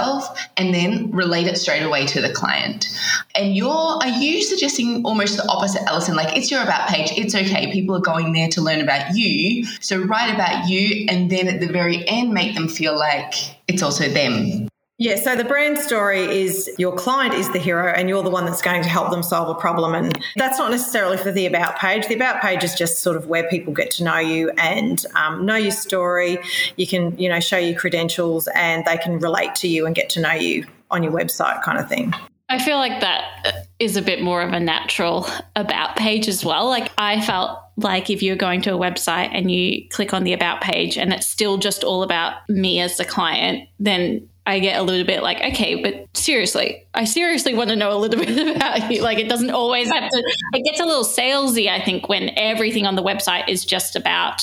and 0.57 0.73
then 0.73 1.11
relate 1.11 1.47
it 1.47 1.57
straight 1.57 1.83
away 1.83 2.05
to 2.07 2.21
the 2.21 2.31
client. 2.31 2.87
And 3.35 3.55
you're, 3.55 3.69
are 3.69 4.07
you 4.07 4.41
suggesting 4.41 5.03
almost 5.05 5.37
the 5.37 5.47
opposite, 5.47 5.81
Alison? 5.83 6.15
Like 6.15 6.35
it's 6.37 6.51
your 6.51 6.61
about 6.61 6.87
page, 6.87 7.11
it's 7.17 7.35
okay. 7.35 7.71
People 7.71 7.95
are 7.95 8.01
going 8.01 8.33
there 8.33 8.49
to 8.49 8.61
learn 8.61 8.81
about 8.81 9.15
you. 9.15 9.65
So 9.81 10.01
write 10.01 10.33
about 10.33 10.67
you 10.67 11.05
and 11.09 11.29
then 11.29 11.47
at 11.47 11.59
the 11.59 11.67
very 11.67 12.07
end 12.07 12.33
make 12.33 12.55
them 12.55 12.67
feel 12.67 12.97
like 12.97 13.33
it's 13.67 13.81
also 13.81 14.07
them. 14.09 14.62
Yeah, 14.99 15.15
so 15.15 15.35
the 15.35 15.43
brand 15.43 15.79
story 15.79 16.21
is 16.21 16.69
your 16.77 16.95
client 16.95 17.33
is 17.33 17.51
the 17.51 17.57
hero 17.57 17.91
and 17.91 18.07
you're 18.07 18.21
the 18.21 18.29
one 18.29 18.45
that's 18.45 18.61
going 18.61 18.83
to 18.83 18.89
help 18.89 19.09
them 19.09 19.23
solve 19.23 19.49
a 19.49 19.59
problem. 19.59 19.95
And 19.95 20.17
that's 20.35 20.59
not 20.59 20.69
necessarily 20.69 21.17
for 21.17 21.31
the 21.31 21.47
About 21.47 21.77
page. 21.77 22.07
The 22.07 22.13
About 22.13 22.41
page 22.41 22.63
is 22.63 22.75
just 22.75 22.99
sort 22.99 23.17
of 23.17 23.27
where 23.27 23.47
people 23.49 23.73
get 23.73 23.89
to 23.91 24.03
know 24.03 24.19
you 24.19 24.51
and 24.51 25.03
um, 25.15 25.45
know 25.45 25.55
your 25.55 25.71
story. 25.71 26.37
You 26.77 26.85
can, 26.85 27.17
you 27.17 27.27
know, 27.27 27.39
show 27.39 27.57
your 27.57 27.77
credentials 27.77 28.47
and 28.53 28.85
they 28.85 28.97
can 28.97 29.17
relate 29.17 29.55
to 29.55 29.67
you 29.67 29.87
and 29.87 29.95
get 29.95 30.09
to 30.11 30.21
know 30.21 30.33
you 30.33 30.65
on 30.91 31.01
your 31.01 31.11
website 31.11 31.63
kind 31.63 31.79
of 31.79 31.89
thing. 31.89 32.13
I 32.49 32.59
feel 32.59 32.77
like 32.77 33.01
that 33.01 33.67
is 33.79 33.97
a 33.97 34.01
bit 34.01 34.21
more 34.21 34.43
of 34.43 34.53
a 34.53 34.59
natural 34.59 35.27
about 35.55 35.95
page 35.95 36.27
as 36.27 36.45
well. 36.45 36.67
Like 36.67 36.91
I 36.99 37.19
felt 37.21 37.57
like 37.77 38.11
if 38.11 38.21
you're 38.21 38.35
going 38.35 38.61
to 38.61 38.75
a 38.75 38.77
website 38.77 39.29
and 39.31 39.49
you 39.49 39.89
click 39.89 40.13
on 40.13 40.23
the 40.23 40.33
about 40.33 40.61
page 40.61 40.97
and 40.97 41.11
it's 41.11 41.25
still 41.25 41.57
just 41.57 41.83
all 41.83 42.03
about 42.03 42.47
me 42.47 42.79
as 42.79 42.97
the 42.97 43.05
client, 43.05 43.67
then 43.79 44.29
I 44.45 44.59
get 44.59 44.79
a 44.79 44.83
little 44.83 45.05
bit 45.05 45.23
like, 45.23 45.41
okay, 45.53 45.81
but 45.81 46.07
seriously, 46.15 46.85
I 46.93 47.05
seriously 47.05 47.53
want 47.53 47.69
to 47.69 47.75
know 47.75 47.95
a 47.95 47.97
little 47.97 48.19
bit 48.25 48.55
about 48.55 48.91
you. 48.91 49.01
Like, 49.01 49.17
it 49.17 49.29
doesn't 49.29 49.51
always 49.51 49.89
have 49.89 50.09
to, 50.09 50.33
it 50.53 50.65
gets 50.65 50.79
a 50.79 50.85
little 50.85 51.05
salesy, 51.05 51.69
I 51.69 51.83
think, 51.83 52.09
when 52.09 52.31
everything 52.37 52.85
on 52.85 52.95
the 52.95 53.03
website 53.03 53.47
is 53.47 53.65
just 53.65 53.95
about 53.95 54.41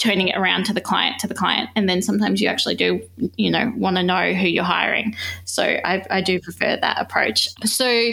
turning 0.00 0.28
it 0.28 0.36
around 0.36 0.64
to 0.64 0.72
the 0.72 0.80
client, 0.80 1.18
to 1.20 1.26
the 1.26 1.34
client. 1.34 1.68
And 1.76 1.88
then 1.88 2.00
sometimes 2.02 2.40
you 2.40 2.48
actually 2.48 2.74
do, 2.74 3.00
you 3.36 3.50
know, 3.50 3.72
want 3.76 3.96
to 3.96 4.02
know 4.02 4.32
who 4.32 4.48
you're 4.48 4.64
hiring. 4.64 5.14
So 5.44 5.62
I, 5.62 6.04
I 6.10 6.20
do 6.22 6.40
prefer 6.40 6.78
that 6.80 7.00
approach. 7.00 7.48
So, 7.66 8.10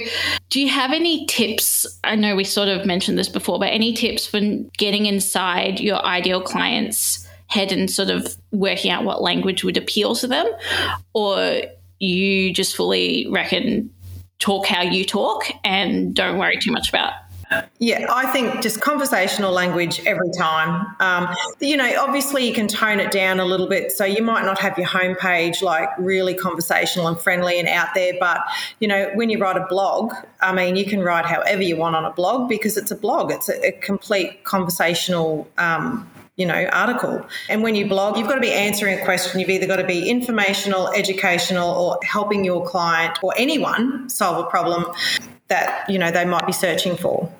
do 0.49 0.61
you 0.61 0.67
have 0.67 0.91
any 0.91 1.25
tips? 1.25 1.87
I 2.03 2.15
know 2.15 2.35
we 2.35 2.43
sort 2.43 2.67
of 2.67 2.85
mentioned 2.85 3.17
this 3.17 3.29
before, 3.29 3.57
but 3.57 3.67
any 3.67 3.93
tips 3.93 4.27
for 4.27 4.39
getting 4.77 5.05
inside 5.05 5.79
your 5.79 6.05
ideal 6.05 6.41
clients? 6.41 7.26
Head 7.47 7.71
and 7.71 7.89
sort 7.89 8.09
of 8.09 8.35
working 8.51 8.91
out 8.91 9.03
what 9.03 9.21
language 9.21 9.63
would 9.63 9.77
appeal 9.77 10.15
to 10.15 10.27
them, 10.27 10.45
or 11.13 11.61
you 11.99 12.53
just 12.53 12.75
fully 12.75 13.27
reckon 13.29 13.89
talk 14.39 14.67
how 14.67 14.81
you 14.81 15.03
talk 15.03 15.45
and 15.63 16.13
don't 16.13 16.37
worry 16.37 16.57
too 16.61 16.71
much 16.71 16.89
about 16.89 17.13
yeah, 17.79 18.07
I 18.09 18.29
think 18.31 18.61
just 18.61 18.81
conversational 18.81 19.53
language 19.53 20.01
every 20.05 20.29
time. 20.37 20.85
Um, 20.99 21.33
you 21.61 21.77
know, 21.77 21.89
obviously 21.97 22.45
you 22.45 22.53
can 22.53 22.67
tone 22.67 22.99
it 22.99 23.11
down 23.11 23.39
a 23.39 23.45
little 23.45 23.67
bit. 23.67 23.91
So 23.91 24.03
you 24.03 24.21
might 24.21 24.43
not 24.43 24.59
have 24.59 24.77
your 24.77 24.87
homepage 24.87 25.61
like 25.61 25.87
really 25.97 26.33
conversational 26.33 27.07
and 27.07 27.17
friendly 27.17 27.57
and 27.57 27.67
out 27.69 27.89
there. 27.95 28.13
But, 28.19 28.41
you 28.79 28.87
know, 28.87 29.11
when 29.13 29.29
you 29.29 29.39
write 29.39 29.55
a 29.55 29.65
blog, 29.69 30.13
I 30.41 30.51
mean, 30.51 30.75
you 30.75 30.85
can 30.85 31.01
write 31.01 31.25
however 31.25 31.61
you 31.61 31.77
want 31.77 31.95
on 31.95 32.03
a 32.03 32.11
blog 32.11 32.49
because 32.49 32.75
it's 32.75 32.91
a 32.91 32.95
blog, 32.95 33.31
it's 33.31 33.47
a, 33.47 33.67
a 33.67 33.71
complete 33.71 34.43
conversational 34.43 35.47
um, 35.57 36.09
you 36.37 36.45
know, 36.45 36.65
article. 36.71 37.25
And 37.49 37.63
when 37.63 37.75
you 37.75 37.87
blog, 37.87 38.17
you've 38.17 38.27
got 38.27 38.35
to 38.35 38.41
be 38.41 38.53
answering 38.53 38.99
a 38.99 39.03
question. 39.03 39.39
You've 39.39 39.49
either 39.49 39.67
got 39.67 39.77
to 39.77 39.83
be 39.83 40.07
informational, 40.07 40.87
educational, 40.89 41.69
or 41.69 41.99
helping 42.03 42.45
your 42.45 42.65
client 42.65 43.17
or 43.21 43.33
anyone 43.37 44.07
solve 44.07 44.45
a 44.45 44.49
problem 44.49 44.85
that, 45.47 45.89
you 45.89 45.97
know, 45.97 46.11
they 46.11 46.25
might 46.25 46.45
be 46.45 46.53
searching 46.53 46.95
for. 46.95 47.31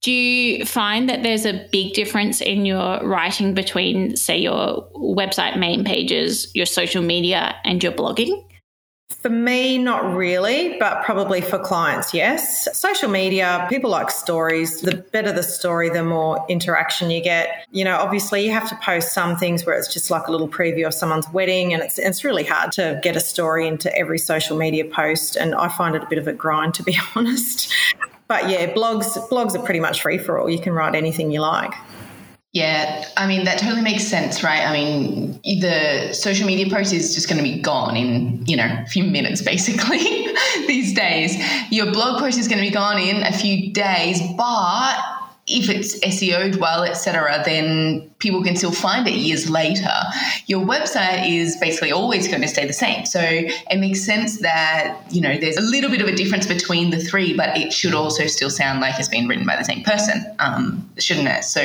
Do 0.00 0.12
you 0.12 0.64
find 0.64 1.08
that 1.08 1.24
there's 1.24 1.44
a 1.44 1.66
big 1.72 1.92
difference 1.92 2.40
in 2.40 2.64
your 2.64 3.00
writing 3.04 3.52
between, 3.54 4.16
say, 4.16 4.38
your 4.38 4.88
website 4.94 5.58
main 5.58 5.82
pages, 5.82 6.54
your 6.54 6.66
social 6.66 7.02
media, 7.02 7.56
and 7.64 7.82
your 7.82 7.92
blogging? 7.92 8.44
For 9.20 9.30
me, 9.30 9.78
not 9.78 10.14
really, 10.14 10.76
but 10.78 11.02
probably 11.02 11.40
for 11.40 11.58
clients, 11.58 12.14
yes. 12.14 12.68
Social 12.78 13.10
media, 13.10 13.66
people 13.68 13.90
like 13.90 14.12
stories. 14.12 14.80
The 14.80 14.94
better 14.94 15.32
the 15.32 15.42
story, 15.42 15.90
the 15.90 16.04
more 16.04 16.46
interaction 16.48 17.10
you 17.10 17.20
get. 17.20 17.66
You 17.72 17.82
know, 17.82 17.96
obviously, 17.96 18.44
you 18.44 18.52
have 18.52 18.68
to 18.68 18.76
post 18.76 19.12
some 19.12 19.36
things 19.36 19.66
where 19.66 19.76
it's 19.76 19.92
just 19.92 20.08
like 20.08 20.28
a 20.28 20.30
little 20.30 20.48
preview 20.48 20.86
of 20.86 20.94
someone's 20.94 21.28
wedding, 21.30 21.74
and 21.74 21.82
it's, 21.82 21.98
it's 21.98 22.22
really 22.22 22.44
hard 22.44 22.70
to 22.72 23.00
get 23.02 23.16
a 23.16 23.20
story 23.20 23.66
into 23.66 23.92
every 23.98 24.18
social 24.18 24.56
media 24.56 24.84
post. 24.84 25.34
And 25.34 25.52
I 25.52 25.66
find 25.66 25.96
it 25.96 26.04
a 26.04 26.06
bit 26.06 26.18
of 26.18 26.28
a 26.28 26.32
grind, 26.32 26.74
to 26.74 26.84
be 26.84 26.96
honest. 27.16 27.74
But 28.28 28.48
yeah, 28.48 28.72
blogs 28.72 29.16
blogs 29.30 29.56
are 29.56 29.64
pretty 29.64 29.80
much 29.80 30.00
free 30.02 30.18
for 30.18 30.38
all. 30.38 30.48
You 30.48 30.60
can 30.60 30.74
write 30.74 30.94
anything 30.94 31.32
you 31.32 31.40
like. 31.40 31.74
Yeah, 32.52 33.06
I 33.16 33.26
mean, 33.26 33.44
that 33.44 33.58
totally 33.58 33.82
makes 33.82 34.04
sense, 34.04 34.42
right? 34.42 34.66
I 34.66 34.72
mean, 34.72 35.38
the 35.44 36.12
social 36.14 36.46
media 36.46 36.72
post 36.72 36.94
is 36.94 37.14
just 37.14 37.28
going 37.28 37.36
to 37.36 37.44
be 37.44 37.60
gone 37.60 37.94
in, 37.94 38.44
you 38.46 38.56
know, 38.56 38.82
a 38.82 38.86
few 38.86 39.04
minutes 39.04 39.42
basically 39.52 39.98
these 40.66 40.94
days. 40.94 41.36
Your 41.70 41.92
blog 41.92 42.18
post 42.18 42.38
is 42.38 42.48
going 42.48 42.58
to 42.58 42.66
be 42.66 42.72
gone 42.72 42.98
in 42.98 43.22
a 43.22 43.32
few 43.32 43.72
days, 43.72 44.20
but 44.36 44.98
if 45.46 45.68
it's 45.68 45.98
SEO'd 46.00 46.56
well, 46.56 46.84
etc., 46.84 47.42
then 47.44 48.10
people 48.18 48.42
can 48.42 48.56
still 48.56 48.72
find 48.72 49.06
it 49.06 49.14
years 49.14 49.48
later. 49.48 49.92
Your 50.46 50.64
website 50.64 51.30
is 51.30 51.56
basically 51.56 51.92
always 51.92 52.26
going 52.26 52.42
to 52.42 52.48
stay 52.48 52.66
the 52.66 52.72
same. 52.72 53.06
So 53.06 53.20
it 53.20 53.78
makes 53.78 54.04
sense 54.04 54.40
that, 54.40 55.00
you 55.10 55.20
know, 55.20 55.38
there's 55.38 55.56
a 55.56 55.62
little 55.62 55.90
bit 55.90 56.00
of 56.00 56.08
a 56.08 56.14
difference 56.14 56.46
between 56.46 56.90
the 56.90 56.98
three, 56.98 57.36
but 57.36 57.56
it 57.56 57.72
should 57.72 57.94
also 57.94 58.26
still 58.26 58.50
sound 58.50 58.80
like 58.80 58.98
it's 58.98 59.08
been 59.08 59.28
written 59.28 59.46
by 59.46 59.56
the 59.56 59.64
same 59.64 59.84
person, 59.84 60.24
um, 60.40 60.88
shouldn't 60.98 61.28
it? 61.28 61.44
So 61.44 61.60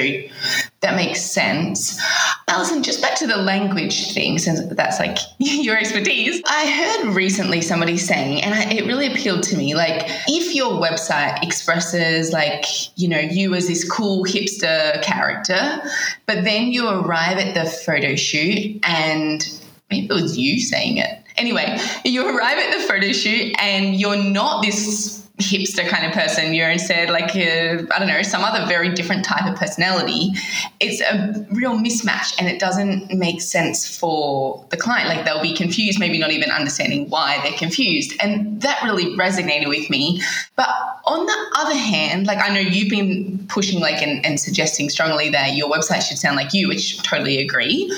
that 0.81 0.95
makes 0.95 1.21
sense. 1.21 1.99
Alison, 2.47 2.83
just 2.83 3.01
back 3.01 3.15
to 3.15 3.25
the 3.25 3.37
language 3.37 4.13
thing, 4.13 4.37
since 4.37 4.61
that's 4.75 4.99
like 4.99 5.17
your 5.39 5.77
expertise. 5.77 6.41
I 6.45 6.67
heard 6.67 7.15
recently 7.15 7.61
somebody 7.61 7.97
saying, 7.97 8.43
and 8.43 8.53
I, 8.53 8.71
it 8.73 8.85
really 8.85 9.07
appealed 9.07 9.43
to 9.43 9.57
me, 9.57 9.73
like 9.73 10.03
if 10.27 10.53
your 10.53 10.73
website 10.73 11.41
expresses 11.43 12.31
like, 12.31 12.65
you 12.95 13.07
know, 13.07 13.19
you 13.19 13.55
as 13.55 13.67
this 13.67 13.89
cool 13.89 14.23
hipster 14.23 15.01
character, 15.01 15.81
but 16.27 16.42
then 16.45 16.71
you 16.71 16.87
arrive 16.89 17.37
at 17.37 17.53
the 17.53 17.69
photo 17.69 18.15
shoot 18.15 18.79
and 18.83 19.61
maybe 19.89 20.07
it 20.07 20.13
was 20.13 20.37
you 20.37 20.59
saying 20.59 20.97
it. 20.97 21.19
Anyway, 21.37 21.77
you 22.05 22.27
arrive 22.27 22.57
at 22.57 22.77
the 22.77 22.87
photo 22.87 23.11
shoot 23.11 23.55
and 23.59 23.95
you're 23.99 24.21
not 24.23 24.63
this 24.63 25.22
hipster 25.39 25.87
kind 25.87 26.05
of 26.05 26.13
person. 26.13 26.53
You're 26.53 26.69
instead 26.69 27.09
like 27.09 27.35
uh, 27.35 27.83
I 27.93 27.99
don't 27.99 28.07
know 28.07 28.21
some 28.21 28.43
other 28.43 28.65
very 28.67 28.89
different 28.89 29.25
type 29.25 29.45
of 29.51 29.57
personality. 29.57 30.31
It's 30.79 31.01
a 31.01 31.45
real 31.51 31.73
mismatch, 31.73 32.35
and 32.37 32.47
it 32.47 32.59
doesn't 32.59 33.11
make 33.11 33.41
sense 33.41 33.97
for 33.97 34.63
the 34.69 34.77
client. 34.77 35.09
Like 35.09 35.25
they'll 35.25 35.41
be 35.41 35.55
confused, 35.55 35.99
maybe 35.99 36.19
not 36.19 36.31
even 36.31 36.51
understanding 36.51 37.09
why 37.09 37.39
they're 37.41 37.57
confused, 37.57 38.13
and 38.21 38.61
that 38.61 38.83
really 38.83 39.17
resonated 39.17 39.67
with 39.67 39.89
me. 39.89 40.21
But 40.55 40.69
on 41.05 41.25
the 41.25 41.45
other 41.57 41.75
hand, 41.75 42.27
like 42.27 42.37
I 42.37 42.53
know 42.53 42.59
you've 42.59 42.89
been 42.89 43.45
pushing 43.47 43.79
like 43.79 44.01
and, 44.03 44.23
and 44.25 44.39
suggesting 44.39 44.89
strongly 44.89 45.29
that 45.29 45.55
your 45.55 45.69
website 45.69 46.03
should 46.03 46.19
sound 46.19 46.35
like 46.35 46.53
you, 46.53 46.67
which 46.67 47.01
totally 47.01 47.39
agree. 47.39 47.91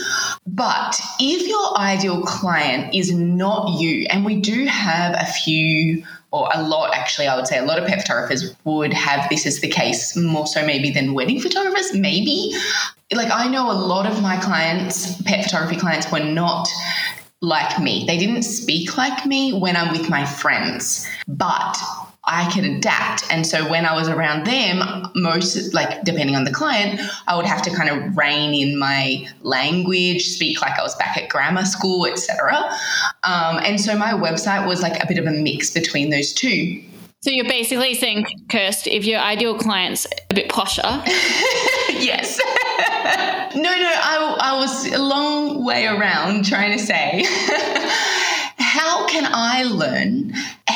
But 0.47 0.99
if 1.19 1.47
your 1.47 1.77
ideal 1.77 2.23
client 2.23 2.95
is 2.95 3.11
not 3.11 3.79
you, 3.79 4.07
and 4.09 4.23
we 4.23 4.39
do 4.39 4.65
have 4.65 5.15
a 5.15 5.25
few 5.25 6.03
or 6.35 6.49
a 6.53 6.61
lot 6.61 6.93
actually, 6.93 7.27
I 7.27 7.35
would 7.35 7.47
say 7.47 7.57
a 7.57 7.63
lot 7.63 7.79
of 7.79 7.87
pet 7.87 8.01
photographers 8.01 8.53
would 8.65 8.93
have 8.93 9.29
this 9.29 9.45
as 9.45 9.61
the 9.61 9.69
case 9.69 10.15
more 10.17 10.45
so 10.45 10.65
maybe 10.65 10.91
than 10.91 11.13
wedding 11.13 11.39
photographers, 11.39 11.93
maybe. 11.93 12.53
Like 13.13 13.31
I 13.31 13.47
know 13.47 13.71
a 13.71 13.73
lot 13.73 14.05
of 14.05 14.21
my 14.21 14.37
clients, 14.37 15.21
pet 15.21 15.45
photography 15.45 15.77
clients, 15.77 16.11
were 16.11 16.19
not 16.19 16.67
like 17.41 17.79
me. 17.79 18.03
They 18.05 18.17
didn't 18.17 18.43
speak 18.43 18.97
like 18.97 19.25
me 19.25 19.53
when 19.53 19.77
I'm 19.77 19.91
with 19.93 20.09
my 20.09 20.25
friends, 20.25 21.07
but 21.27 21.77
I 22.27 22.51
could 22.51 22.63
adapt. 22.63 23.31
And 23.31 23.45
so 23.45 23.69
when 23.69 23.85
I 23.85 23.93
was 23.93 24.09
around 24.09 24.45
them, 24.45 25.11
most 25.15 25.73
like 25.73 26.03
depending 26.03 26.35
on 26.35 26.43
the 26.43 26.51
client, 26.51 26.99
I 27.27 27.35
would 27.35 27.45
have 27.45 27.61
to 27.63 27.69
kind 27.69 27.89
of 27.89 28.17
rein 28.17 28.53
in 28.53 28.79
my 28.79 29.27
language, 29.41 30.27
speak 30.29 30.61
like 30.61 30.77
I 30.79 30.83
was 30.83 30.95
back 30.95 31.17
at 31.17 31.29
grammar 31.29 31.65
school, 31.65 32.05
etc. 32.05 32.57
Um, 33.23 33.59
and 33.63 33.79
so 33.79 33.95
my 33.97 34.13
website 34.13 34.67
was 34.67 34.81
like 34.81 35.03
a 35.03 35.07
bit 35.07 35.17
of 35.17 35.25
a 35.25 35.31
mix 35.31 35.71
between 35.71 36.09
those 36.09 36.33
two. 36.33 36.81
So 37.21 37.31
you're 37.31 37.45
basically 37.45 37.95
saying, 37.95 38.25
Kirst, 38.49 38.85
if 38.85 39.03
your 39.05 39.19
ideal 39.19 39.57
client's 39.57 40.05
a 40.29 40.33
bit 40.35 40.47
posher. 40.47 40.83
yes. 41.89 42.39
no, 43.55 43.63
no, 43.63 43.91
I, 43.95 44.37
I 44.41 44.57
was 44.57 44.91
a 44.91 44.99
long 44.99 45.65
way 45.65 45.87
around 45.87 46.45
trying 46.45 46.77
to 46.77 46.83
say, 46.83 47.25
how 48.57 49.07
can 49.07 49.25
I 49.27 49.63
learn 49.63 50.33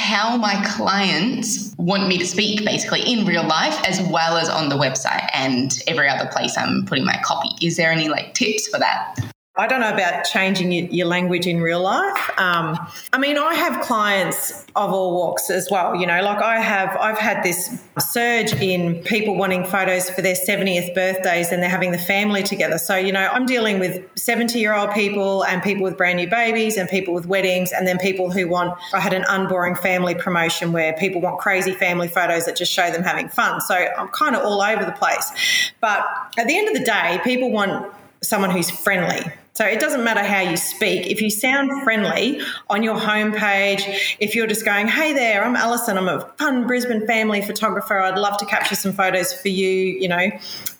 how 0.10 0.36
my 0.36 0.60
clients 0.66 1.76
want 1.78 2.08
me 2.08 2.18
to 2.18 2.26
speak 2.26 2.66
basically 2.66 3.02
in 3.02 3.28
real 3.28 3.46
life 3.46 3.80
as 3.88 4.02
well 4.02 4.38
as 4.38 4.50
on 4.50 4.68
the 4.68 4.76
website 4.76 5.30
and 5.36 5.84
every 5.86 6.10
other 6.10 6.28
place 6.32 6.58
I'm 6.58 6.84
putting 6.88 7.06
my 7.06 7.20
copy? 7.24 7.50
Is 7.64 7.78
there 7.78 7.92
any 7.92 8.10
like 8.10 8.34
tips 8.34 8.68
for 8.68 8.80
that? 8.80 9.14
I 9.60 9.68
don't 9.68 9.82
know 9.82 9.94
about 9.94 10.24
changing 10.24 10.72
your, 10.72 11.06
language 11.10 11.48
in 11.48 11.60
real 11.60 11.82
life. 11.82 12.30
Um, 12.40 12.78
I 13.12 13.18
mean, 13.18 13.38
I 13.38 13.56
have 13.56 13.82
clients 13.82 14.64
of 14.76 14.94
all 14.94 15.14
walks 15.14 15.50
as 15.50 15.68
well. 15.70 15.96
You 15.96 16.08
know, 16.08 16.22
like 16.22 16.42
I 16.42 16.62
have, 16.62 16.96
I've 16.96 17.18
had 17.18 17.44
this 17.44 17.84
surge 18.00 18.54
in 18.54 19.04
people 19.04 19.36
wanting 19.36 19.66
photos 19.66 20.10
for 20.10 20.22
their 20.22 20.36
70th 20.36 20.96
birthdays 20.96 21.52
and 21.52 21.62
they're 21.62 21.70
having 21.70 21.92
the 21.92 21.98
family 21.98 22.42
together. 22.42 22.78
So, 22.78 22.96
you 22.96 23.12
know, 23.12 23.28
I'm 23.28 23.46
dealing 23.46 23.80
with 23.80 24.02
70 24.18 24.60
year 24.60 24.74
old 24.74 24.92
people 24.92 25.44
and 25.44 25.62
people 25.62 25.84
with 25.84 25.98
brand 25.98 26.18
new 26.18 26.30
babies 26.30 26.78
and 26.78 26.88
people 26.88 27.14
with 27.14 27.26
weddings 27.26 27.74
and 27.74 27.86
then 27.86 27.98
people 27.98 28.32
who 28.32 28.48
want, 28.48 28.80
I 28.94 29.02
had 29.02 29.14
an 29.14 29.26
unboring 29.28 29.76
family 29.76 30.16
promotion 30.16 30.72
where 30.72 30.94
people 30.94 31.20
want 31.20 31.40
crazy 31.40 31.74
family 31.74 32.08
photos 32.08 32.46
that 32.46 32.56
just 32.56 32.72
show 32.72 32.90
them 32.92 33.04
having 33.04 33.28
fun. 33.28 33.60
So 33.60 33.76
I'm 33.76 34.08
kind 34.10 34.38
of 34.38 34.46
all 34.46 34.62
over 34.62 34.86
the 34.86 34.94
place. 34.94 35.74
But 35.82 36.06
at 36.38 36.48
the 36.48 36.58
end 36.58 36.70
of 36.70 36.76
the 36.76 36.86
day, 36.86 37.20
people 37.26 37.52
want 37.52 37.94
someone 38.22 38.52
who's 38.52 38.70
friendly. 38.70 39.24
So 39.60 39.66
it 39.66 39.82
doesn't 39.82 40.06
matter 40.06 40.24
how 40.24 40.40
you 40.40 40.56
speak. 40.56 41.08
If 41.08 41.22
you 41.22 41.30
sound 41.30 41.84
friendly 41.84 42.40
on 42.70 42.82
your 42.82 42.96
homepage, 42.96 44.16
if 44.18 44.34
you're 44.34 44.48
just 44.48 44.64
going, 44.64 44.88
hey 44.88 45.12
there, 45.12 45.44
I'm 45.44 45.58
Alison, 45.58 45.98
I'm 45.98 46.08
a 46.08 46.22
fun 46.38 46.66
Brisbane 46.66 47.06
family 47.06 47.42
photographer, 47.42 48.00
I'd 48.00 48.18
love 48.18 48.38
to 48.38 48.46
capture 48.46 48.76
some 48.76 48.94
photos 48.94 49.34
for 49.34 49.50
you, 49.50 49.68
you 49.68 50.08
know, 50.08 50.30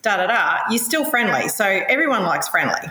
da 0.02 0.16
da 0.16 0.28
da, 0.28 0.60
you're 0.70 0.80
still 0.80 1.04
friendly. 1.04 1.50
So 1.50 1.66
everyone 1.66 2.24
likes 2.24 2.48
friendly. 2.48 2.90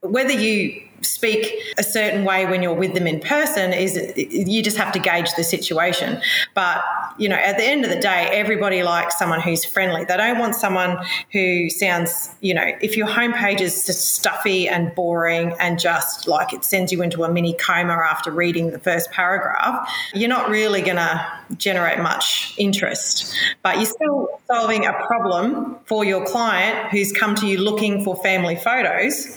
Whether 0.00 0.32
you 0.32 0.87
speak 1.02 1.54
a 1.78 1.82
certain 1.82 2.24
way 2.24 2.46
when 2.46 2.62
you're 2.62 2.74
with 2.74 2.94
them 2.94 3.06
in 3.06 3.20
person 3.20 3.72
is 3.72 3.96
you 4.16 4.62
just 4.62 4.76
have 4.76 4.92
to 4.92 4.98
gauge 4.98 5.32
the 5.36 5.44
situation. 5.44 6.20
But 6.54 6.82
you 7.18 7.28
know 7.28 7.36
at 7.36 7.56
the 7.56 7.64
end 7.64 7.84
of 7.84 7.90
the 7.90 8.00
day 8.00 8.28
everybody 8.32 8.82
likes 8.82 9.18
someone 9.18 9.40
who's 9.40 9.64
friendly. 9.64 10.04
They 10.04 10.16
don't 10.16 10.38
want 10.38 10.54
someone 10.54 10.98
who 11.32 11.70
sounds 11.70 12.30
you 12.40 12.54
know 12.54 12.70
if 12.80 12.96
your 12.96 13.08
homepage 13.08 13.60
is 13.60 13.86
just 13.86 14.14
stuffy 14.14 14.68
and 14.68 14.94
boring 14.94 15.54
and 15.58 15.78
just 15.78 16.28
like 16.28 16.52
it 16.52 16.64
sends 16.64 16.92
you 16.92 17.02
into 17.02 17.24
a 17.24 17.32
mini 17.32 17.54
coma 17.54 17.94
after 17.94 18.30
reading 18.30 18.70
the 18.70 18.78
first 18.78 19.10
paragraph 19.10 19.88
you're 20.14 20.28
not 20.28 20.48
really 20.48 20.82
going 20.82 20.96
to 20.96 21.26
generate 21.56 21.98
much 22.00 22.54
interest. 22.58 23.34
But 23.62 23.76
you're 23.76 23.86
still 23.86 24.28
solving 24.46 24.86
a 24.86 24.92
problem 24.92 25.76
for 25.86 26.04
your 26.04 26.24
client 26.26 26.90
who's 26.90 27.12
come 27.12 27.34
to 27.36 27.46
you 27.46 27.58
looking 27.58 28.04
for 28.04 28.16
family 28.16 28.56
photos 28.56 29.36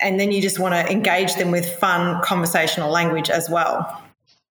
and 0.00 0.20
then 0.20 0.32
you 0.32 0.42
just 0.42 0.58
want 0.58 0.74
to 0.74 0.90
engage 0.90 1.34
them 1.36 1.50
with 1.50 1.68
fun 1.76 2.20
conversational 2.22 2.90
language 2.90 3.30
as 3.30 3.48
well. 3.48 4.02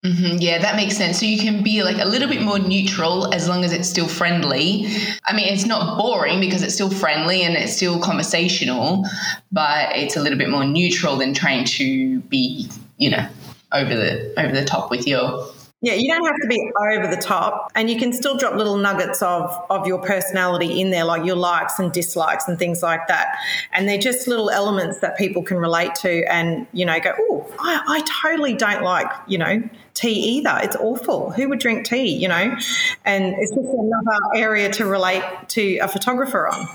Mm-hmm, 0.06 0.38
yeah, 0.40 0.60
that 0.60 0.76
makes 0.76 0.96
sense. 0.96 1.20
So 1.20 1.26
you 1.26 1.40
can 1.40 1.64
be 1.64 1.82
like 1.82 1.98
a 1.98 2.06
little 2.06 2.30
bit 2.30 2.42
more 2.42 2.60
neutral 2.60 3.34
as 3.34 3.50
long 3.50 3.64
as 3.64 3.74
it's 3.74 3.90
still 3.90 4.08
friendly. 4.08 4.86
I 5.26 5.36
mean, 5.36 5.52
it's 5.52 5.66
not 5.66 5.98
boring 5.98 6.40
because 6.40 6.62
it's 6.62 6.76
still 6.76 6.92
friendly 6.92 7.42
and 7.42 7.56
it's 7.56 7.76
still 7.76 8.00
conversational, 8.00 9.06
but 9.52 9.96
it's 9.96 10.16
a 10.16 10.22
little 10.22 10.38
bit 10.38 10.50
more 10.50 10.64
neutral 10.64 11.16
than 11.16 11.34
trying 11.34 11.66
to 11.66 12.20
be, 12.22 12.70
you 12.98 13.10
know, 13.10 13.28
over 13.72 13.96
the 13.96 14.34
over 14.38 14.54
the 14.54 14.64
top 14.64 14.92
with 14.92 15.08
your 15.08 15.48
yeah, 15.86 15.94
you 15.94 16.12
don't 16.12 16.26
have 16.26 16.36
to 16.42 16.48
be 16.48 16.72
over 16.94 17.06
the 17.06 17.22
top, 17.22 17.72
and 17.76 17.92
you 17.92 18.00
can 18.00 18.12
still 18.12 18.36
drop 18.36 18.56
little 18.56 18.78
nuggets 18.78 19.22
of 19.22 19.56
of 19.70 19.86
your 19.86 20.00
personality 20.00 20.82
in 20.82 20.90
there, 20.90 21.06
like 21.06 21.24
your 21.24 21.36
likes 21.36 21.78
and 21.78 21.92
dislikes 21.92 22.48
and 22.48 22.58
things 22.58 22.82
like 22.82 23.08
that. 23.08 23.38
And 23.72 23.88
they're 23.88 24.00
just 24.00 24.28
little 24.28 24.50
elements 24.50 25.02
that 25.02 25.16
people 25.16 25.44
can 25.44 25.58
relate 25.58 25.94
to, 25.98 26.24
and 26.24 26.66
you 26.74 26.88
know, 26.88 27.00
go, 27.00 27.14
oh, 27.20 27.54
I, 27.60 27.84
I 27.88 28.04
totally 28.24 28.56
don't 28.56 28.82
like, 28.82 29.06
you 29.28 29.38
know, 29.38 29.62
tea 29.94 30.38
either. 30.38 30.60
It's 30.64 30.76
awful. 30.76 31.30
Who 31.30 31.50
would 31.50 31.60
drink 31.60 31.86
tea, 31.86 32.16
you 32.16 32.30
know? 32.30 32.58
And 33.06 33.36
it's 33.38 33.52
just 33.52 33.68
another 33.68 34.18
area 34.36 34.72
to 34.72 34.88
relate 34.88 35.24
to 35.50 35.78
a 35.78 35.88
photographer 35.88 36.48
on. 36.48 36.68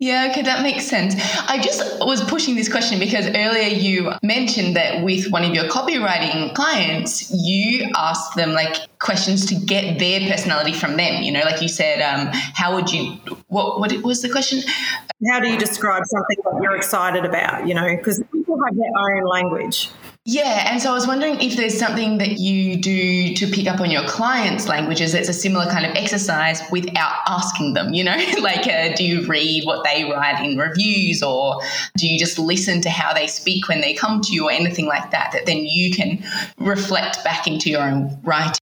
Yeah, 0.00 0.28
okay, 0.30 0.40
that 0.40 0.62
makes 0.62 0.86
sense. 0.86 1.14
I 1.46 1.60
just 1.60 1.82
was 2.00 2.24
pushing 2.24 2.56
this 2.56 2.70
question 2.70 2.98
because 2.98 3.26
earlier 3.26 3.68
you 3.68 4.10
mentioned 4.22 4.74
that 4.74 5.04
with 5.04 5.30
one 5.30 5.44
of 5.44 5.54
your 5.54 5.64
copywriting 5.64 6.54
clients, 6.54 7.30
you 7.30 7.86
asked 7.94 8.34
them 8.34 8.52
like 8.52 8.88
questions 8.98 9.44
to 9.46 9.54
get 9.54 9.98
their 9.98 10.20
personality 10.20 10.72
from 10.72 10.96
them. 10.96 11.22
You 11.22 11.32
know, 11.32 11.40
like 11.40 11.60
you 11.60 11.68
said, 11.68 12.00
um, 12.00 12.30
how 12.32 12.74
would 12.76 12.90
you, 12.90 13.12
what, 13.48 13.78
what 13.78 13.92
was 14.02 14.22
the 14.22 14.30
question? 14.30 14.62
How 15.30 15.38
do 15.38 15.48
you 15.48 15.58
describe 15.58 16.02
something 16.06 16.38
that 16.44 16.62
you're 16.62 16.76
excited 16.76 17.26
about? 17.26 17.68
You 17.68 17.74
know, 17.74 17.94
because 17.94 18.22
people 18.32 18.58
have 18.64 18.74
their 18.74 18.92
own 18.96 19.24
language. 19.24 19.90
Yeah, 20.32 20.70
and 20.70 20.80
so 20.80 20.92
I 20.92 20.94
was 20.94 21.08
wondering 21.08 21.40
if 21.40 21.56
there's 21.56 21.76
something 21.76 22.18
that 22.18 22.38
you 22.38 22.76
do 22.76 23.34
to 23.34 23.48
pick 23.48 23.66
up 23.66 23.80
on 23.80 23.90
your 23.90 24.06
clients' 24.06 24.68
languages 24.68 25.10
that's 25.10 25.28
a 25.28 25.32
similar 25.32 25.66
kind 25.66 25.84
of 25.84 25.90
exercise 25.96 26.62
without 26.70 27.16
asking 27.26 27.74
them, 27.74 27.94
you 27.94 28.04
know? 28.04 28.16
like, 28.40 28.64
uh, 28.68 28.94
do 28.94 29.02
you 29.02 29.26
read 29.26 29.64
what 29.64 29.82
they 29.82 30.04
write 30.04 30.40
in 30.44 30.56
reviews 30.56 31.20
or 31.20 31.60
do 31.96 32.06
you 32.06 32.16
just 32.16 32.38
listen 32.38 32.80
to 32.82 32.90
how 32.90 33.12
they 33.12 33.26
speak 33.26 33.66
when 33.68 33.80
they 33.80 33.92
come 33.92 34.20
to 34.20 34.32
you 34.32 34.46
or 34.46 34.52
anything 34.52 34.86
like 34.86 35.10
that, 35.10 35.32
that 35.32 35.46
then 35.46 35.64
you 35.64 35.92
can 35.92 36.22
reflect 36.58 37.24
back 37.24 37.48
into 37.48 37.68
your 37.68 37.82
own 37.82 38.16
writing? 38.22 38.59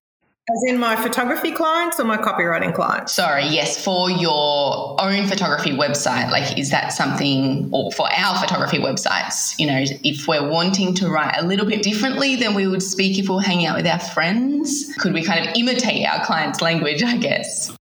As 0.50 0.62
in 0.66 0.78
my 0.78 0.96
photography 0.96 1.52
clients 1.52 2.00
or 2.00 2.04
my 2.04 2.16
copywriting 2.16 2.74
clients? 2.74 3.12
Sorry, 3.12 3.44
yes, 3.44 3.82
for 3.82 4.10
your 4.10 4.96
own 4.98 5.26
photography 5.26 5.72
website. 5.72 6.30
Like, 6.30 6.56
is 6.58 6.70
that 6.70 6.94
something, 6.94 7.68
or 7.70 7.92
for 7.92 8.10
our 8.10 8.40
photography 8.40 8.78
websites, 8.78 9.54
you 9.58 9.66
know, 9.66 9.84
if 10.04 10.26
we're 10.26 10.48
wanting 10.48 10.94
to 10.94 11.08
write 11.10 11.34
a 11.36 11.44
little 11.44 11.66
bit 11.66 11.82
differently 11.82 12.34
than 12.36 12.54
we 12.54 12.66
would 12.66 12.82
speak 12.82 13.18
if 13.18 13.28
we 13.28 13.34
are 13.34 13.42
hanging 13.42 13.66
out 13.66 13.76
with 13.76 13.86
our 13.86 13.98
friends, 13.98 14.90
could 14.96 15.12
we 15.12 15.22
kind 15.22 15.46
of 15.46 15.54
imitate 15.54 16.06
our 16.06 16.24
clients' 16.24 16.62
language, 16.62 17.02
I 17.02 17.18
guess? 17.18 17.76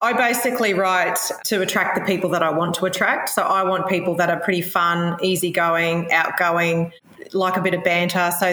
I 0.00 0.14
basically 0.14 0.72
write 0.72 1.18
to 1.46 1.60
attract 1.60 1.98
the 1.98 2.04
people 2.06 2.30
that 2.30 2.42
I 2.42 2.50
want 2.50 2.74
to 2.76 2.86
attract. 2.86 3.28
So 3.30 3.42
I 3.42 3.64
want 3.64 3.88
people 3.88 4.14
that 4.14 4.30
are 4.30 4.38
pretty 4.40 4.62
fun, 4.62 5.18
easygoing, 5.22 6.10
outgoing, 6.12 6.92
like 7.32 7.56
a 7.56 7.60
bit 7.60 7.74
of 7.74 7.84
banter. 7.84 8.30
So 8.38 8.46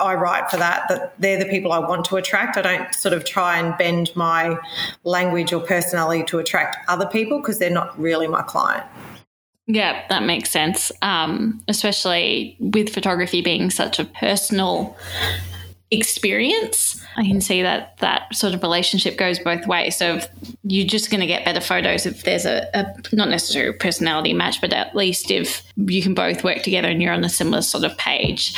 I 0.00 0.14
write 0.14 0.50
for 0.50 0.56
that. 0.56 0.88
That 0.88 1.14
they're 1.18 1.38
the 1.38 1.48
people 1.48 1.72
I 1.72 1.78
want 1.78 2.04
to 2.06 2.16
attract. 2.16 2.56
I 2.56 2.62
don't 2.62 2.94
sort 2.94 3.12
of 3.14 3.24
try 3.24 3.58
and 3.58 3.76
bend 3.78 4.10
my 4.14 4.58
language 5.04 5.52
or 5.52 5.60
personality 5.60 6.24
to 6.24 6.38
attract 6.38 6.76
other 6.88 7.06
people 7.06 7.40
because 7.40 7.58
they're 7.58 7.70
not 7.70 7.98
really 7.98 8.26
my 8.26 8.42
client. 8.42 8.86
Yeah, 9.66 10.04
that 10.08 10.24
makes 10.24 10.50
sense. 10.50 10.90
Um, 11.02 11.62
especially 11.68 12.56
with 12.58 12.92
photography 12.92 13.40
being 13.40 13.70
such 13.70 13.98
a 13.98 14.04
personal 14.04 14.96
experience. 15.90 17.00
I 17.16 17.24
can 17.24 17.40
see 17.40 17.62
that 17.62 17.96
that 17.98 18.34
sort 18.34 18.54
of 18.54 18.62
relationship 18.62 19.16
goes 19.16 19.38
both 19.38 19.66
ways. 19.66 19.96
So 19.96 20.20
you're 20.62 20.86
just 20.86 21.10
going 21.10 21.20
to 21.20 21.26
get 21.26 21.44
better 21.44 21.60
photos 21.60 22.06
if 22.06 22.22
there's 22.22 22.46
a, 22.46 22.68
a, 22.74 22.94
not 23.12 23.28
necessarily 23.28 23.76
personality 23.76 24.32
match, 24.32 24.60
but 24.60 24.72
at 24.72 24.94
least 24.94 25.30
if 25.30 25.62
you 25.76 26.02
can 26.02 26.14
both 26.14 26.44
work 26.44 26.62
together 26.62 26.88
and 26.88 27.02
you're 27.02 27.12
on 27.12 27.24
a 27.24 27.28
similar 27.28 27.62
sort 27.62 27.84
of 27.84 27.96
page. 27.98 28.54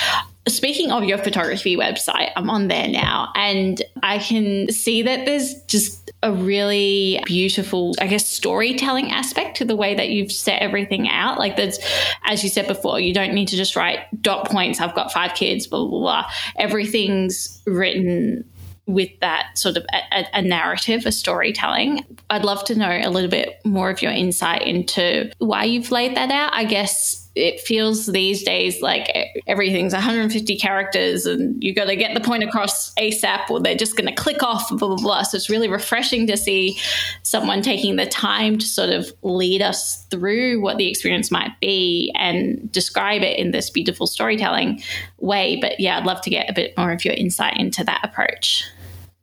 Speaking 0.48 0.90
of 0.90 1.04
your 1.04 1.18
photography 1.18 1.76
website, 1.76 2.32
I'm 2.36 2.50
on 2.50 2.68
there 2.68 2.88
now 2.88 3.32
and 3.34 3.80
I 4.02 4.18
can 4.18 4.70
see 4.70 5.02
that 5.02 5.24
there's 5.24 5.54
just 5.62 6.01
a 6.22 6.32
really 6.32 7.20
beautiful, 7.24 7.94
I 8.00 8.06
guess, 8.06 8.28
storytelling 8.28 9.10
aspect 9.10 9.56
to 9.58 9.64
the 9.64 9.74
way 9.74 9.94
that 9.94 10.10
you've 10.10 10.30
set 10.30 10.62
everything 10.62 11.08
out. 11.08 11.38
Like 11.38 11.56
there's, 11.56 11.78
as 12.24 12.44
you 12.44 12.48
said 12.48 12.68
before, 12.68 13.00
you 13.00 13.12
don't 13.12 13.34
need 13.34 13.48
to 13.48 13.56
just 13.56 13.74
write 13.74 14.00
dot 14.22 14.48
points. 14.48 14.80
I've 14.80 14.94
got 14.94 15.12
five 15.12 15.34
kids, 15.34 15.66
blah, 15.66 15.86
blah, 15.86 15.98
blah. 15.98 16.30
Everything's 16.56 17.60
written 17.66 18.44
with 18.86 19.10
that 19.20 19.56
sort 19.56 19.76
of 19.76 19.86
a, 19.92 20.26
a, 20.34 20.42
narrative, 20.42 21.06
a 21.06 21.12
storytelling. 21.12 22.04
I'd 22.30 22.44
love 22.44 22.64
to 22.64 22.74
know 22.74 23.00
a 23.02 23.10
little 23.10 23.30
bit 23.30 23.60
more 23.64 23.90
of 23.90 24.02
your 24.02 24.12
insight 24.12 24.62
into 24.62 25.30
why 25.38 25.64
you've 25.64 25.90
laid 25.90 26.16
that 26.16 26.30
out. 26.30 26.52
I 26.52 26.64
guess 26.64 27.21
it 27.34 27.60
feels 27.60 28.06
these 28.06 28.42
days 28.42 28.82
like 28.82 29.10
everything's 29.46 29.94
150 29.94 30.56
characters 30.58 31.24
and 31.24 31.62
you 31.62 31.74
got 31.74 31.86
to 31.86 31.96
get 31.96 32.12
the 32.14 32.20
point 32.20 32.42
across 32.44 32.92
ASAP 32.94 33.48
or 33.48 33.60
they're 33.60 33.74
just 33.74 33.96
going 33.96 34.06
to 34.06 34.14
click 34.14 34.42
off, 34.42 34.68
blah, 34.68 34.88
blah, 34.88 34.96
blah. 34.96 35.22
So 35.22 35.36
it's 35.36 35.48
really 35.48 35.68
refreshing 35.68 36.26
to 36.26 36.36
see 36.36 36.78
someone 37.22 37.62
taking 37.62 37.96
the 37.96 38.06
time 38.06 38.58
to 38.58 38.66
sort 38.66 38.90
of 38.90 39.10
lead 39.22 39.62
us 39.62 40.04
through 40.10 40.60
what 40.60 40.76
the 40.76 40.88
experience 40.88 41.30
might 41.30 41.58
be 41.60 42.12
and 42.16 42.70
describe 42.70 43.22
it 43.22 43.38
in 43.38 43.50
this 43.50 43.70
beautiful 43.70 44.06
storytelling 44.06 44.82
way. 45.18 45.58
But 45.60 45.80
yeah, 45.80 45.98
I'd 45.98 46.04
love 46.04 46.20
to 46.22 46.30
get 46.30 46.50
a 46.50 46.52
bit 46.52 46.76
more 46.76 46.92
of 46.92 47.04
your 47.04 47.14
insight 47.14 47.56
into 47.58 47.82
that 47.84 48.00
approach. 48.04 48.64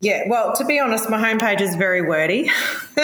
Yeah, 0.01 0.23
well, 0.27 0.55
to 0.55 0.63
be 0.63 0.79
honest, 0.79 1.09
my 1.09 1.21
homepage 1.21 1.59
is 1.59 1.75
very 1.75 2.01
wordy 2.01 2.49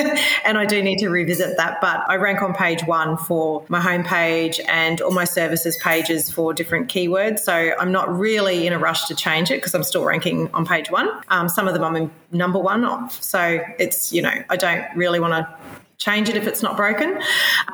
and 0.45 0.58
I 0.58 0.65
do 0.65 0.81
need 0.81 0.99
to 0.99 1.10
revisit 1.10 1.58
that. 1.58 1.81
But 1.81 2.10
I 2.10 2.15
rank 2.15 2.41
on 2.41 2.53
page 2.53 2.86
one 2.86 3.17
for 3.17 3.65
my 3.67 3.81
homepage 3.81 4.62
and 4.69 5.01
all 5.01 5.12
my 5.12 5.25
services 5.25 5.75
pages 5.84 6.31
for 6.31 6.53
different 6.53 6.88
keywords. 6.88 7.39
So 7.39 7.53
I'm 7.53 7.91
not 7.91 8.17
really 8.17 8.65
in 8.65 8.71
a 8.71 8.79
rush 8.79 9.08
to 9.08 9.15
change 9.15 9.51
it 9.51 9.55
because 9.55 9.75
I'm 9.75 9.84
still 9.84 10.05
ranking 10.05 10.49
on 10.53 10.65
page 10.65 10.89
one. 10.89 11.10
Um, 11.27 11.49
some 11.49 11.67
of 11.67 11.73
them 11.73 11.84
I'm 11.84 11.97
in 11.97 12.12
number 12.31 12.60
one 12.60 12.86
of. 12.86 13.12
So 13.12 13.60
it's, 13.77 14.13
you 14.13 14.21
know, 14.21 14.43
I 14.49 14.55
don't 14.55 14.86
really 14.95 15.19
want 15.19 15.34
to 15.34 15.58
change 15.97 16.29
it 16.29 16.36
if 16.36 16.47
it's 16.47 16.62
not 16.62 16.77
broken. 16.77 17.19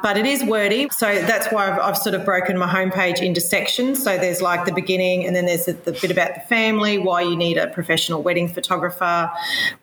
But 0.02 0.18
it 0.18 0.26
is 0.26 0.44
wordy. 0.44 0.90
So 0.90 1.22
that's 1.22 1.52
why 1.52 1.70
I've, 1.70 1.80
I've, 1.80 1.98
sort 1.98 2.16
of 2.16 2.26
broken 2.26 2.58
my 2.58 2.68
homepage 2.68 3.22
into 3.22 3.42
sections. 3.42 4.04
So 4.04 4.18
there's 4.18 4.42
like 4.42 4.66
the 4.66 4.72
beginning, 4.72 5.26
and 5.26 5.36
then 5.36 5.46
there's 5.46 5.66
the, 5.66 5.74
the, 5.74 5.92
bit 5.92 6.12
about 6.12 6.36
the 6.36 6.42
family, 6.42 6.98
why 6.98 7.22
you 7.22 7.36
need 7.36 7.58
a 7.58 7.68
professional 7.68 8.24
wedding 8.24 8.48
photographer, 8.48 9.32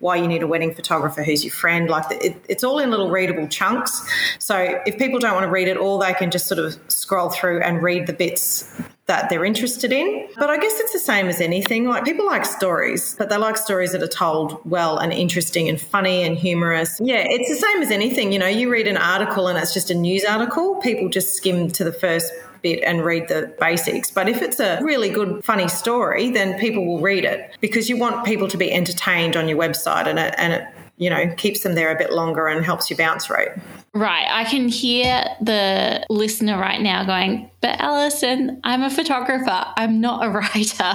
why 0.01 0.17
you 0.17 0.27
need 0.27 0.43
a 0.43 0.47
wedding 0.47 0.75
photographer 0.75 1.23
who's 1.23 1.45
your 1.45 1.53
friend. 1.53 1.89
Like 1.89 2.09
the, 2.09 2.27
it, 2.27 2.45
it's 2.49 2.65
all 2.65 2.79
in 2.79 2.91
little 2.91 3.11
readable 3.11 3.47
chunks. 3.49 4.03
So 4.39 4.81
if 4.87 4.99
people 4.99 5.19
don't 5.19 5.35
want 5.35 5.45
to 5.45 5.51
read 5.51 5.69
it 5.69 5.77
all, 5.77 5.99
they 5.99 6.15
can 6.15 6.31
just 6.31 6.47
sort 6.47 6.59
of 6.59 6.79
scroll 6.89 7.31
through 7.31 7.61
and 7.61 7.83
read 7.83 8.07
the 8.07 8.13
bits 8.13 8.71
that 9.09 9.31
they're 9.31 9.45
interested 9.45 9.91
in. 9.91 10.29
But 10.37 10.51
I 10.51 10.59
guess 10.59 10.79
it's 10.79 10.93
the 10.93 10.99
same 10.99 11.29
as 11.29 11.41
anything. 11.41 11.89
Like 11.89 12.05
people 12.05 12.27
like 12.27 12.45
stories, 12.45 13.17
but 13.19 13.31
they 13.31 13.39
like 13.39 13.57
stories 13.57 13.93
that 13.93 14.03
are 14.03 14.07
told 14.07 14.61
well 14.65 14.99
and 14.99 15.13
interesting 15.13 15.69
and 15.69 15.81
funny 15.81 16.23
and 16.23 16.37
humorous. 16.37 17.01
Yeah, 17.03 17.25
it's 17.27 17.49
the 17.49 17.57
same 17.57 17.83
as 17.83 17.91
anything. 17.91 18.33
You 18.33 18.39
know, 18.39 18.47
you 18.47 18.71
read 18.71 18.87
an 18.87 18.99
article 18.99 19.49
and 19.49 19.59
it's 19.59 19.73
just 19.73 19.91
a 19.91 19.95
news 19.95 20.25
article, 20.25 20.77
people 20.77 21.09
just 21.09 21.35
skim 21.35 21.71
to 21.73 21.85
the 21.85 21.93
first 21.93 22.33
bit 22.63 22.83
and 22.85 23.05
read 23.05 23.29
the 23.29 23.55
basics. 23.59 24.11
But 24.11 24.29
if 24.29 24.43
it's 24.43 24.61
a 24.61 24.81
really 24.83 25.09
good, 25.09 25.45
funny 25.45 25.69
story, 25.69 26.31
then 26.31 26.59
people 26.59 26.85
will 26.87 27.01
read 27.01 27.25
it 27.25 27.57
because 27.61 27.89
you 27.89 27.97
want 27.97 28.27
people 28.27 28.49
to 28.49 28.57
be 28.57 28.73
entertained 28.73 29.37
on 29.37 29.49
your 29.49 29.59
website 29.59 30.07
and 30.07 30.19
it, 30.19 30.35
and 30.37 30.53
it 30.53 30.65
you 30.99 31.09
know, 31.09 31.33
keeps 31.37 31.63
them 31.63 31.75
there 31.75 31.95
a 31.95 31.99
bit 31.99 32.13
longer 32.13 32.47
and 32.47 32.65
helps 32.65 32.91
your 32.91 32.97
bounce 32.97 33.31
rate. 33.31 33.51
Right. 33.95 34.27
I 34.31 34.45
can 34.45 34.69
hear 34.69 35.25
the 35.41 36.05
listener 36.11 36.59
right 36.59 36.81
now 36.81 37.05
going, 37.05 37.51
but 37.61 37.81
Alison, 37.81 38.61
I'm 38.65 38.83
a 38.83 38.91
photographer. 38.91 39.65
I'm 39.77 40.01
not 40.01 40.27
a 40.27 40.31
writer. 40.31 40.93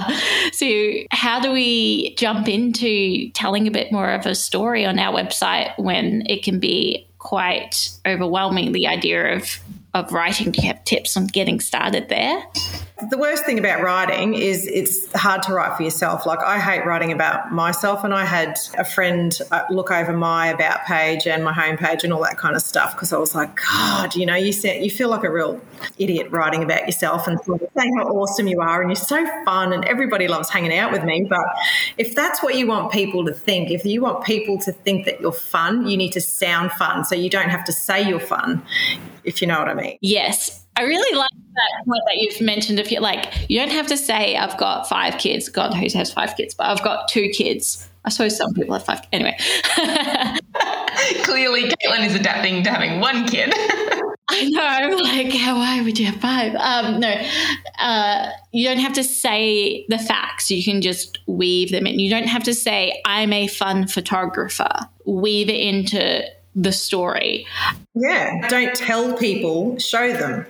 So, 0.52 0.92
how 1.10 1.40
do 1.40 1.52
we 1.52 2.14
jump 2.16 2.48
into 2.48 3.30
telling 3.30 3.66
a 3.66 3.70
bit 3.70 3.90
more 3.90 4.10
of 4.10 4.26
a 4.26 4.34
story 4.34 4.84
on 4.86 4.98
our 4.98 5.12
website 5.12 5.76
when 5.78 6.22
it 6.26 6.42
can 6.42 6.60
be 6.60 7.06
quite 7.18 7.90
overwhelming? 8.06 8.72
The 8.72 8.86
idea 8.86 9.36
of 9.36 9.58
of 9.94 10.12
writing. 10.12 10.50
Do 10.50 10.60
you 10.60 10.68
have 10.68 10.84
tips 10.84 11.16
on 11.16 11.26
getting 11.28 11.60
started 11.60 12.08
there? 12.08 12.44
The 13.10 13.18
worst 13.18 13.44
thing 13.44 13.58
about 13.58 13.82
writing 13.82 14.34
is 14.34 14.68
it's 14.68 15.12
hard 15.14 15.42
to 15.44 15.52
write 15.52 15.76
for 15.76 15.82
yourself. 15.82 16.26
Like 16.26 16.38
I 16.38 16.60
hate 16.60 16.86
writing 16.86 17.10
about 17.10 17.50
myself, 17.50 18.04
and 18.04 18.14
I 18.14 18.24
had 18.24 18.56
a 18.78 18.84
friend 18.84 19.36
uh, 19.50 19.64
look 19.68 19.90
over 19.90 20.12
my 20.12 20.46
about 20.46 20.84
page 20.84 21.26
and 21.26 21.42
my 21.42 21.52
homepage 21.52 22.04
and 22.04 22.12
all 22.12 22.22
that 22.22 22.38
kind 22.38 22.54
of 22.54 22.62
stuff 22.62 22.94
because 22.94 23.12
I 23.12 23.18
was 23.18 23.34
like, 23.34 23.56
God, 23.56 24.14
you 24.14 24.24
know, 24.24 24.36
you 24.36 24.52
you 24.80 24.90
feel 24.90 25.08
like 25.08 25.24
a 25.24 25.30
real 25.30 25.60
idiot 25.98 26.30
writing 26.30 26.62
about 26.62 26.86
yourself 26.86 27.26
and 27.26 27.36
saying 27.44 27.92
how 27.98 28.04
awesome 28.04 28.46
you 28.46 28.60
are 28.60 28.80
and 28.80 28.90
you're 28.90 28.96
so 28.96 29.26
fun 29.44 29.72
and 29.72 29.84
everybody 29.86 30.28
loves 30.28 30.48
hanging 30.48 30.76
out 30.76 30.92
with 30.92 31.02
me. 31.02 31.26
But 31.28 31.46
if 31.98 32.14
that's 32.14 32.44
what 32.44 32.54
you 32.54 32.68
want 32.68 32.92
people 32.92 33.24
to 33.24 33.34
think, 33.34 33.72
if 33.72 33.84
you 33.84 34.02
want 34.02 34.24
people 34.24 34.56
to 34.60 34.70
think 34.70 35.04
that 35.06 35.20
you're 35.20 35.32
fun, 35.32 35.88
you 35.88 35.96
need 35.96 36.12
to 36.12 36.20
sound 36.20 36.70
fun. 36.70 37.04
So 37.04 37.16
you 37.16 37.28
don't 37.28 37.50
have 37.50 37.64
to 37.64 37.72
say 37.72 38.08
you're 38.08 38.20
fun, 38.20 38.62
if 39.24 39.42
you 39.42 39.48
know 39.48 39.58
what 39.58 39.68
I 39.68 39.74
mean. 39.74 39.98
Yes. 40.00 40.63
I 40.76 40.82
really 40.82 41.16
like 41.18 41.30
that 41.30 41.84
point 41.86 42.02
that 42.06 42.16
you've 42.16 42.40
mentioned. 42.40 42.80
If 42.80 42.90
you 42.90 43.00
like, 43.00 43.48
you 43.48 43.60
don't 43.60 43.70
have 43.70 43.86
to 43.88 43.96
say 43.96 44.36
I've 44.36 44.56
got 44.58 44.88
five 44.88 45.18
kids. 45.18 45.48
God, 45.48 45.72
who 45.74 45.86
has 45.96 46.12
five 46.12 46.36
kids? 46.36 46.54
But 46.54 46.66
I've 46.66 46.82
got 46.82 47.08
two 47.08 47.28
kids. 47.28 47.88
I 48.04 48.10
suppose 48.10 48.36
some 48.36 48.52
people 48.54 48.74
have 48.74 48.84
five. 48.84 49.00
Anyway, 49.12 49.36
clearly, 51.22 51.64
Caitlin 51.64 52.06
is 52.06 52.14
adapting 52.14 52.62
to 52.64 52.70
having 52.70 53.00
one 53.00 53.26
kid. 53.26 53.52
I 54.28 54.48
know, 54.48 54.96
like, 54.96 55.32
why 55.32 55.80
would 55.82 55.98
you 55.98 56.06
have 56.06 56.16
five? 56.16 56.54
Um, 56.56 56.98
no, 56.98 57.14
uh, 57.78 58.30
you 58.52 58.66
don't 58.66 58.78
have 58.78 58.94
to 58.94 59.04
say 59.04 59.86
the 59.88 59.98
facts. 59.98 60.50
You 60.50 60.64
can 60.64 60.80
just 60.80 61.18
weave 61.26 61.70
them 61.70 61.86
in. 61.86 61.98
You 61.98 62.10
don't 62.10 62.26
have 62.26 62.42
to 62.44 62.54
say, 62.54 63.00
I'm 63.04 63.32
a 63.32 63.46
fun 63.46 63.86
photographer. 63.86 64.88
Weave 65.06 65.48
it 65.48 65.60
into 65.60 66.24
the 66.54 66.72
story. 66.72 67.46
Yeah, 67.94 68.46
don't 68.48 68.74
tell 68.74 69.16
people, 69.16 69.78
show 69.78 70.12
them. 70.12 70.46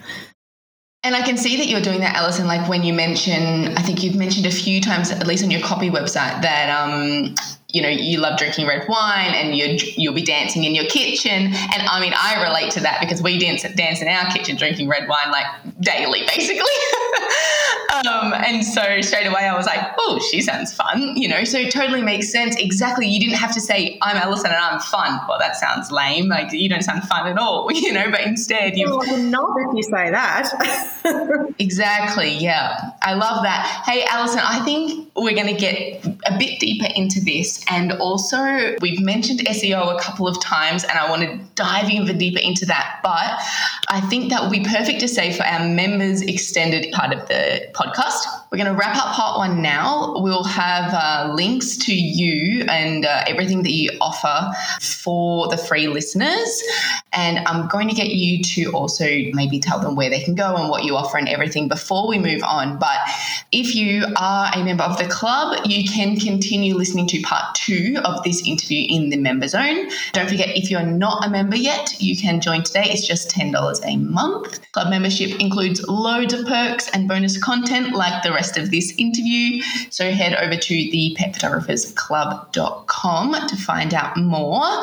And 1.02 1.14
I 1.14 1.20
can 1.20 1.36
see 1.36 1.58
that 1.58 1.66
you're 1.66 1.82
doing 1.82 2.00
that, 2.00 2.16
Alison. 2.16 2.46
Like 2.46 2.66
when 2.68 2.82
you 2.82 2.94
mention, 2.94 3.76
I 3.76 3.82
think 3.82 4.02
you've 4.02 4.16
mentioned 4.16 4.46
a 4.46 4.50
few 4.50 4.80
times, 4.80 5.10
at 5.10 5.26
least 5.26 5.44
on 5.44 5.50
your 5.50 5.60
copy 5.60 5.90
website, 5.90 6.40
that 6.40 6.70
um, 6.70 7.34
you 7.74 7.82
know 7.82 7.88
you 7.88 8.18
love 8.20 8.38
drinking 8.38 8.66
red 8.66 8.88
wine 8.88 9.34
and 9.34 9.54
you 9.56 9.76
you'll 9.96 10.14
be 10.14 10.22
dancing 10.22 10.64
in 10.64 10.74
your 10.74 10.86
kitchen. 10.86 11.52
And 11.52 11.82
i 11.90 12.00
mean 12.00 12.14
i 12.16 12.42
relate 12.42 12.70
to 12.72 12.80
that 12.80 13.00
because 13.00 13.20
we 13.20 13.38
dance 13.38 13.62
dance 13.74 14.00
in 14.00 14.08
our 14.08 14.30
kitchen 14.30 14.56
drinking 14.56 14.88
red 14.88 15.08
wine 15.08 15.30
like 15.30 15.46
daily 15.80 16.22
basically. 16.26 16.62
Um, 17.94 18.34
and 18.34 18.64
so 18.64 19.00
straight 19.02 19.26
away 19.26 19.42
i 19.42 19.56
was 19.56 19.66
like 19.66 19.80
oh 19.98 20.20
she 20.30 20.42
sounds 20.42 20.74
fun 20.74 21.16
you 21.16 21.28
know? 21.28 21.44
So 21.44 21.58
it 21.58 21.72
totally 21.72 22.02
makes 22.02 22.30
sense. 22.30 22.56
Exactly. 22.56 23.06
You 23.06 23.20
didn't 23.20 23.36
have 23.36 23.54
to 23.54 23.60
say 23.60 23.98
i'm 24.02 24.16
alison 24.16 24.46
and 24.46 24.56
i'm 24.56 24.80
fun. 24.80 25.20
Well 25.28 25.38
that 25.38 25.56
sounds 25.56 25.90
lame. 25.92 26.28
Like 26.28 26.52
you 26.52 26.68
don't 26.68 26.82
sound 26.82 27.04
fun 27.04 27.28
at 27.28 27.38
all 27.38 27.70
you 27.72 27.92
know? 27.92 28.10
But 28.10 28.22
instead 28.22 28.76
you 28.76 28.86
well, 28.86 29.16
not 29.18 29.56
if 29.68 29.76
you 29.76 29.82
say 29.84 30.10
that. 30.10 30.50
Exactly. 31.58 32.32
Yeah. 32.32 32.90
I 33.02 33.14
love 33.14 33.42
that. 33.44 33.82
Hey 33.86 34.04
alison 34.10 34.40
i 34.42 34.58
think 34.64 35.08
we're 35.16 35.34
going 35.34 35.46
to 35.46 35.60
get 35.60 36.04
a 36.26 36.36
bit 36.38 36.58
deeper 36.58 36.88
into 36.94 37.20
this 37.20 37.63
and 37.68 37.92
also, 37.92 38.74
we've 38.80 39.00
mentioned 39.00 39.40
SEO 39.40 39.96
a 39.96 40.00
couple 40.00 40.28
of 40.28 40.40
times, 40.40 40.84
and 40.84 40.98
I 40.98 41.08
want 41.08 41.22
to 41.22 41.38
dive 41.54 41.90
even 41.90 42.18
deeper 42.18 42.40
into 42.40 42.66
that. 42.66 43.00
But 43.02 43.40
I 43.88 44.00
think 44.08 44.30
that 44.30 44.42
will 44.42 44.50
be 44.50 44.64
perfect 44.64 45.00
to 45.00 45.08
say 45.08 45.32
for 45.32 45.44
our 45.44 45.66
members 45.68 46.22
extended 46.22 46.92
part 46.92 47.12
of 47.12 47.26
the 47.28 47.68
podcast. 47.74 48.24
We're 48.54 48.62
going 48.62 48.72
to 48.72 48.78
wrap 48.78 48.96
up 48.96 49.16
part 49.16 49.36
one 49.36 49.62
now. 49.62 50.14
We'll 50.18 50.44
have 50.44 50.94
uh, 50.94 51.32
links 51.34 51.76
to 51.78 51.92
you 51.92 52.64
and 52.68 53.04
uh, 53.04 53.24
everything 53.26 53.64
that 53.64 53.72
you 53.72 53.90
offer 54.00 54.52
for 54.80 55.48
the 55.48 55.56
free 55.56 55.88
listeners. 55.88 56.62
And 57.12 57.40
I'm 57.48 57.66
going 57.66 57.88
to 57.88 57.96
get 57.96 58.10
you 58.10 58.44
to 58.44 58.70
also 58.70 59.06
maybe 59.32 59.58
tell 59.58 59.80
them 59.80 59.96
where 59.96 60.08
they 60.08 60.20
can 60.20 60.36
go 60.36 60.54
and 60.54 60.68
what 60.68 60.84
you 60.84 60.94
offer 60.94 61.18
and 61.18 61.28
everything 61.28 61.66
before 61.66 62.06
we 62.06 62.16
move 62.16 62.44
on. 62.44 62.78
But 62.78 62.98
if 63.50 63.74
you 63.74 64.06
are 64.16 64.52
a 64.54 64.64
member 64.64 64.84
of 64.84 64.98
the 64.98 65.08
club, 65.08 65.58
you 65.64 65.88
can 65.88 66.14
continue 66.14 66.76
listening 66.76 67.08
to 67.08 67.20
part 67.22 67.56
two 67.56 67.96
of 68.04 68.22
this 68.22 68.46
interview 68.46 68.86
in 68.88 69.08
the 69.08 69.16
member 69.16 69.48
zone. 69.48 69.88
Don't 70.12 70.28
forget, 70.28 70.56
if 70.56 70.70
you're 70.70 70.86
not 70.86 71.26
a 71.26 71.30
member 71.30 71.56
yet, 71.56 71.96
you 71.98 72.16
can 72.16 72.40
join 72.40 72.62
today. 72.62 72.84
It's 72.84 73.04
just 73.04 73.30
$10 73.30 73.80
a 73.84 73.96
month. 73.96 74.60
Club 74.70 74.90
membership 74.90 75.40
includes 75.40 75.84
loads 75.88 76.32
of 76.32 76.46
perks 76.46 76.88
and 76.90 77.08
bonus 77.08 77.36
content 77.36 77.96
like 77.96 78.22
the 78.22 78.32
rest 78.32 78.43
of 78.56 78.70
this 78.70 78.94
interview. 78.98 79.62
So 79.90 80.10
head 80.10 80.34
over 80.34 80.56
to 80.56 80.74
the 80.74 81.14
petphotographersclub.com 81.18 83.48
to 83.48 83.56
find 83.56 83.92
out 83.94 84.16
more. 84.16 84.82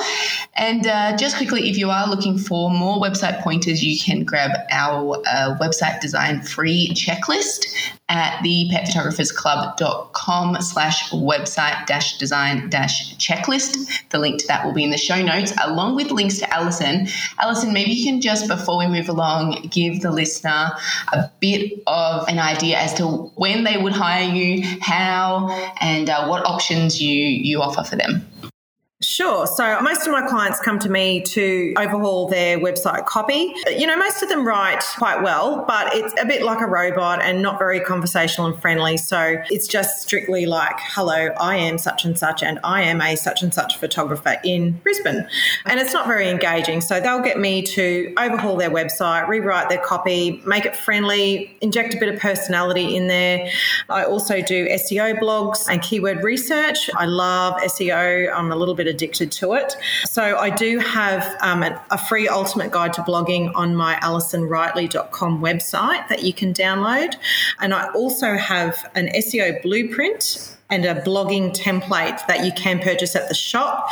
And 0.55 0.87
uh, 0.87 1.17
just 1.17 1.35
quickly, 1.37 1.69
if 1.69 1.77
you 1.77 1.89
are 1.89 2.09
looking 2.09 2.37
for 2.37 2.69
more 2.69 3.01
website 3.01 3.41
pointers, 3.41 3.81
you 3.83 3.99
can 3.99 4.23
grab 4.23 4.51
our 4.71 5.21
uh, 5.27 5.57
website 5.59 5.99
design 6.01 6.41
free 6.41 6.91
checklist 6.93 7.65
at 8.11 8.43
the 8.43 8.69
petphotographersclub.com 8.71 10.61
slash 10.61 11.09
website 11.11 11.85
dash 11.85 12.17
design 12.17 12.69
dash 12.69 13.15
checklist. 13.15 13.89
The 14.09 14.19
link 14.19 14.41
to 14.41 14.47
that 14.47 14.65
will 14.65 14.73
be 14.73 14.83
in 14.83 14.91
the 14.91 14.97
show 14.97 15.21
notes, 15.21 15.53
along 15.63 15.95
with 15.95 16.11
links 16.11 16.39
to 16.39 16.53
Alison. 16.53 17.07
Alison, 17.39 17.71
maybe 17.71 17.91
you 17.91 18.03
can 18.03 18.19
just, 18.19 18.49
before 18.49 18.77
we 18.77 18.87
move 18.87 19.07
along, 19.07 19.69
give 19.71 20.01
the 20.01 20.11
listener 20.11 20.71
a 21.13 21.31
bit 21.39 21.81
of 21.87 22.27
an 22.27 22.37
idea 22.37 22.77
as 22.77 22.93
to 22.95 23.31
when 23.55 23.63
they 23.63 23.77
would 23.77 23.93
hire 23.93 24.33
you, 24.33 24.63
how, 24.81 25.49
and 25.79 26.09
uh, 26.09 26.27
what 26.27 26.45
options 26.45 27.01
you, 27.01 27.13
you 27.13 27.61
offer 27.61 27.83
for 27.83 27.95
them. 27.95 28.25
Sure. 29.11 29.45
So 29.45 29.81
most 29.81 30.07
of 30.07 30.13
my 30.13 30.25
clients 30.25 30.61
come 30.61 30.79
to 30.79 30.89
me 30.89 31.19
to 31.19 31.73
overhaul 31.77 32.29
their 32.29 32.57
website 32.57 33.05
copy. 33.05 33.53
You 33.67 33.85
know, 33.85 33.97
most 33.97 34.23
of 34.23 34.29
them 34.29 34.47
write 34.47 34.85
quite 34.97 35.21
well, 35.21 35.65
but 35.67 35.93
it's 35.93 36.13
a 36.17 36.25
bit 36.25 36.43
like 36.43 36.61
a 36.61 36.65
robot 36.65 37.21
and 37.21 37.41
not 37.41 37.59
very 37.59 37.81
conversational 37.81 38.47
and 38.47 38.61
friendly. 38.61 38.95
So 38.95 39.35
it's 39.49 39.67
just 39.67 40.01
strictly 40.01 40.45
like, 40.45 40.77
hello, 40.79 41.27
I 41.37 41.57
am 41.57 41.77
such 41.77 42.05
and 42.05 42.17
such, 42.17 42.41
and 42.41 42.57
I 42.63 42.83
am 42.83 43.01
a 43.01 43.17
such 43.17 43.43
and 43.43 43.53
such 43.53 43.75
photographer 43.75 44.37
in 44.45 44.79
Brisbane. 44.81 45.27
And 45.65 45.77
it's 45.77 45.91
not 45.91 46.07
very 46.07 46.29
engaging. 46.29 46.79
So 46.79 47.01
they'll 47.01 47.19
get 47.19 47.37
me 47.37 47.63
to 47.63 48.13
overhaul 48.17 48.55
their 48.55 48.71
website, 48.71 49.27
rewrite 49.27 49.67
their 49.67 49.83
copy, 49.83 50.41
make 50.45 50.65
it 50.65 50.73
friendly, 50.73 51.53
inject 51.59 51.93
a 51.93 51.97
bit 51.97 52.07
of 52.07 52.17
personality 52.17 52.95
in 52.95 53.09
there. 53.09 53.51
I 53.89 54.05
also 54.05 54.41
do 54.41 54.69
SEO 54.69 55.19
blogs 55.19 55.67
and 55.69 55.81
keyword 55.81 56.23
research. 56.23 56.89
I 56.95 57.07
love 57.07 57.55
SEO. 57.63 58.33
I'm 58.33 58.53
a 58.53 58.55
little 58.55 58.73
bit 58.73 58.87
addicted 59.01 59.31
to 59.31 59.53
it. 59.53 59.75
So 60.05 60.37
I 60.37 60.51
do 60.51 60.77
have 60.79 61.35
um, 61.41 61.63
a 61.63 61.97
free 61.97 62.27
ultimate 62.27 62.71
guide 62.71 62.93
to 62.93 63.01
blogging 63.01 63.51
on 63.55 63.75
my 63.75 63.95
alisonwritely.com 63.95 65.41
website 65.41 66.07
that 66.09 66.23
you 66.23 66.33
can 66.33 66.53
download. 66.53 67.15
And 67.59 67.73
I 67.73 67.89
also 67.93 68.35
have 68.35 68.89
an 68.93 69.07
SEO 69.07 69.61
blueprint 69.63 70.55
and 70.69 70.85
a 70.85 71.01
blogging 71.01 71.53
template 71.53 72.25
that 72.27 72.45
you 72.45 72.51
can 72.53 72.79
purchase 72.79 73.15
at 73.15 73.27
the 73.27 73.33
shop. 73.33 73.89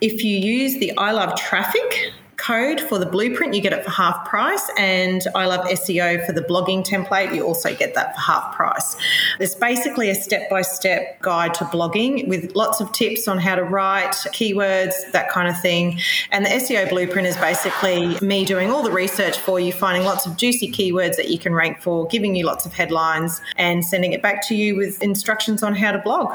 If 0.00 0.22
you 0.22 0.36
use 0.36 0.78
the 0.78 0.96
I 0.96 1.10
Love 1.10 1.36
Traffic 1.36 2.12
code 2.42 2.80
for 2.80 2.98
the 2.98 3.06
blueprint, 3.06 3.54
you 3.54 3.60
get 3.60 3.72
it 3.72 3.84
for 3.84 3.90
half 3.90 4.26
price. 4.26 4.68
And 4.76 5.22
I 5.34 5.46
love 5.46 5.64
SEO 5.66 6.26
for 6.26 6.32
the 6.32 6.40
blogging 6.40 6.84
template, 6.84 7.34
you 7.34 7.46
also 7.46 7.74
get 7.74 7.94
that 7.94 8.14
for 8.14 8.20
half 8.20 8.54
price. 8.54 8.96
It's 9.38 9.54
basically 9.54 10.10
a 10.10 10.14
step 10.14 10.50
by 10.50 10.62
step 10.62 11.20
guide 11.20 11.54
to 11.54 11.64
blogging 11.66 12.26
with 12.26 12.56
lots 12.56 12.80
of 12.80 12.92
tips 12.92 13.28
on 13.28 13.38
how 13.38 13.54
to 13.54 13.62
write, 13.62 14.12
keywords, 14.32 14.94
that 15.12 15.30
kind 15.30 15.48
of 15.48 15.58
thing. 15.60 16.00
And 16.32 16.44
the 16.44 16.50
SEO 16.50 16.88
blueprint 16.88 17.28
is 17.28 17.36
basically 17.36 18.18
me 18.20 18.44
doing 18.44 18.70
all 18.70 18.82
the 18.82 18.90
research 18.90 19.38
for 19.38 19.60
you, 19.60 19.72
finding 19.72 20.04
lots 20.04 20.26
of 20.26 20.36
juicy 20.36 20.70
keywords 20.70 21.16
that 21.16 21.30
you 21.30 21.38
can 21.38 21.54
rank 21.54 21.80
for, 21.80 22.06
giving 22.08 22.34
you 22.34 22.44
lots 22.44 22.66
of 22.66 22.72
headlines, 22.72 23.40
and 23.56 23.84
sending 23.84 24.12
it 24.12 24.20
back 24.20 24.46
to 24.48 24.56
you 24.56 24.74
with 24.74 25.00
instructions 25.00 25.62
on 25.62 25.74
how 25.76 25.92
to 25.92 25.98
blog. 25.98 26.32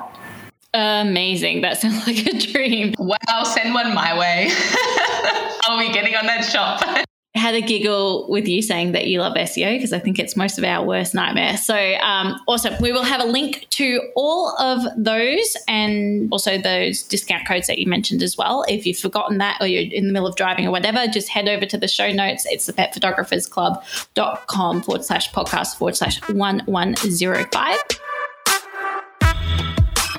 Amazing. 0.74 1.62
That 1.62 1.78
sounds 1.78 2.08
like 2.08 2.26
a 2.26 2.38
dream. 2.38 2.94
Wow, 2.98 3.44
send 3.44 3.74
one 3.74 3.94
my 3.94 4.18
way. 4.18 4.52
I'll 5.68 5.80
be 5.80 5.92
getting 5.94 6.16
on 6.16 6.26
that 6.28 6.46
shop. 6.46 6.82
Had 7.36 7.54
a 7.54 7.62
giggle 7.62 8.30
with 8.30 8.48
you 8.48 8.62
saying 8.64 8.94
that 8.94 9.08
you 9.08 9.20
love 9.20 9.36
SEO 9.36 9.76
because 9.76 9.92
I 9.94 10.00
think 10.00 10.18
it's 10.18 10.36
most 10.36 10.58
of 10.58 10.64
our 10.64 10.84
worst 10.84 11.14
nightmare. 11.14 11.56
So, 11.58 11.76
um, 11.76 12.36
awesome. 12.48 12.74
We 12.82 12.92
will 12.92 13.04
have 13.04 13.22
a 13.22 13.26
link 13.26 13.68
to 13.72 14.02
all 14.16 14.58
of 14.60 14.82
those 14.98 15.56
and 15.68 16.30
also 16.32 16.58
those 16.58 17.04
discount 17.04 17.48
codes 17.48 17.68
that 17.68 17.78
you 17.78 17.86
mentioned 17.86 18.24
as 18.24 18.36
well. 18.38 18.66
If 18.68 18.88
you've 18.88 18.98
forgotten 18.98 19.38
that 19.38 19.62
or 19.62 19.68
you're 19.68 19.94
in 19.94 20.08
the 20.08 20.14
middle 20.14 20.28
of 20.28 20.36
driving 20.36 20.66
or 20.66 20.72
whatever, 20.72 21.06
just 21.06 21.30
head 21.30 21.48
over 21.48 21.68
to 21.68 21.78
the 21.78 21.88
show 21.88 22.12
notes. 22.12 22.48
It's 22.50 22.66
the 22.66 22.74
petphotographersclub.com 22.74 24.82
forward 24.82 25.06
slash 25.06 25.32
podcast 25.32 25.78
forward 25.78 25.96
slash 25.96 26.20
1105. 26.30 27.78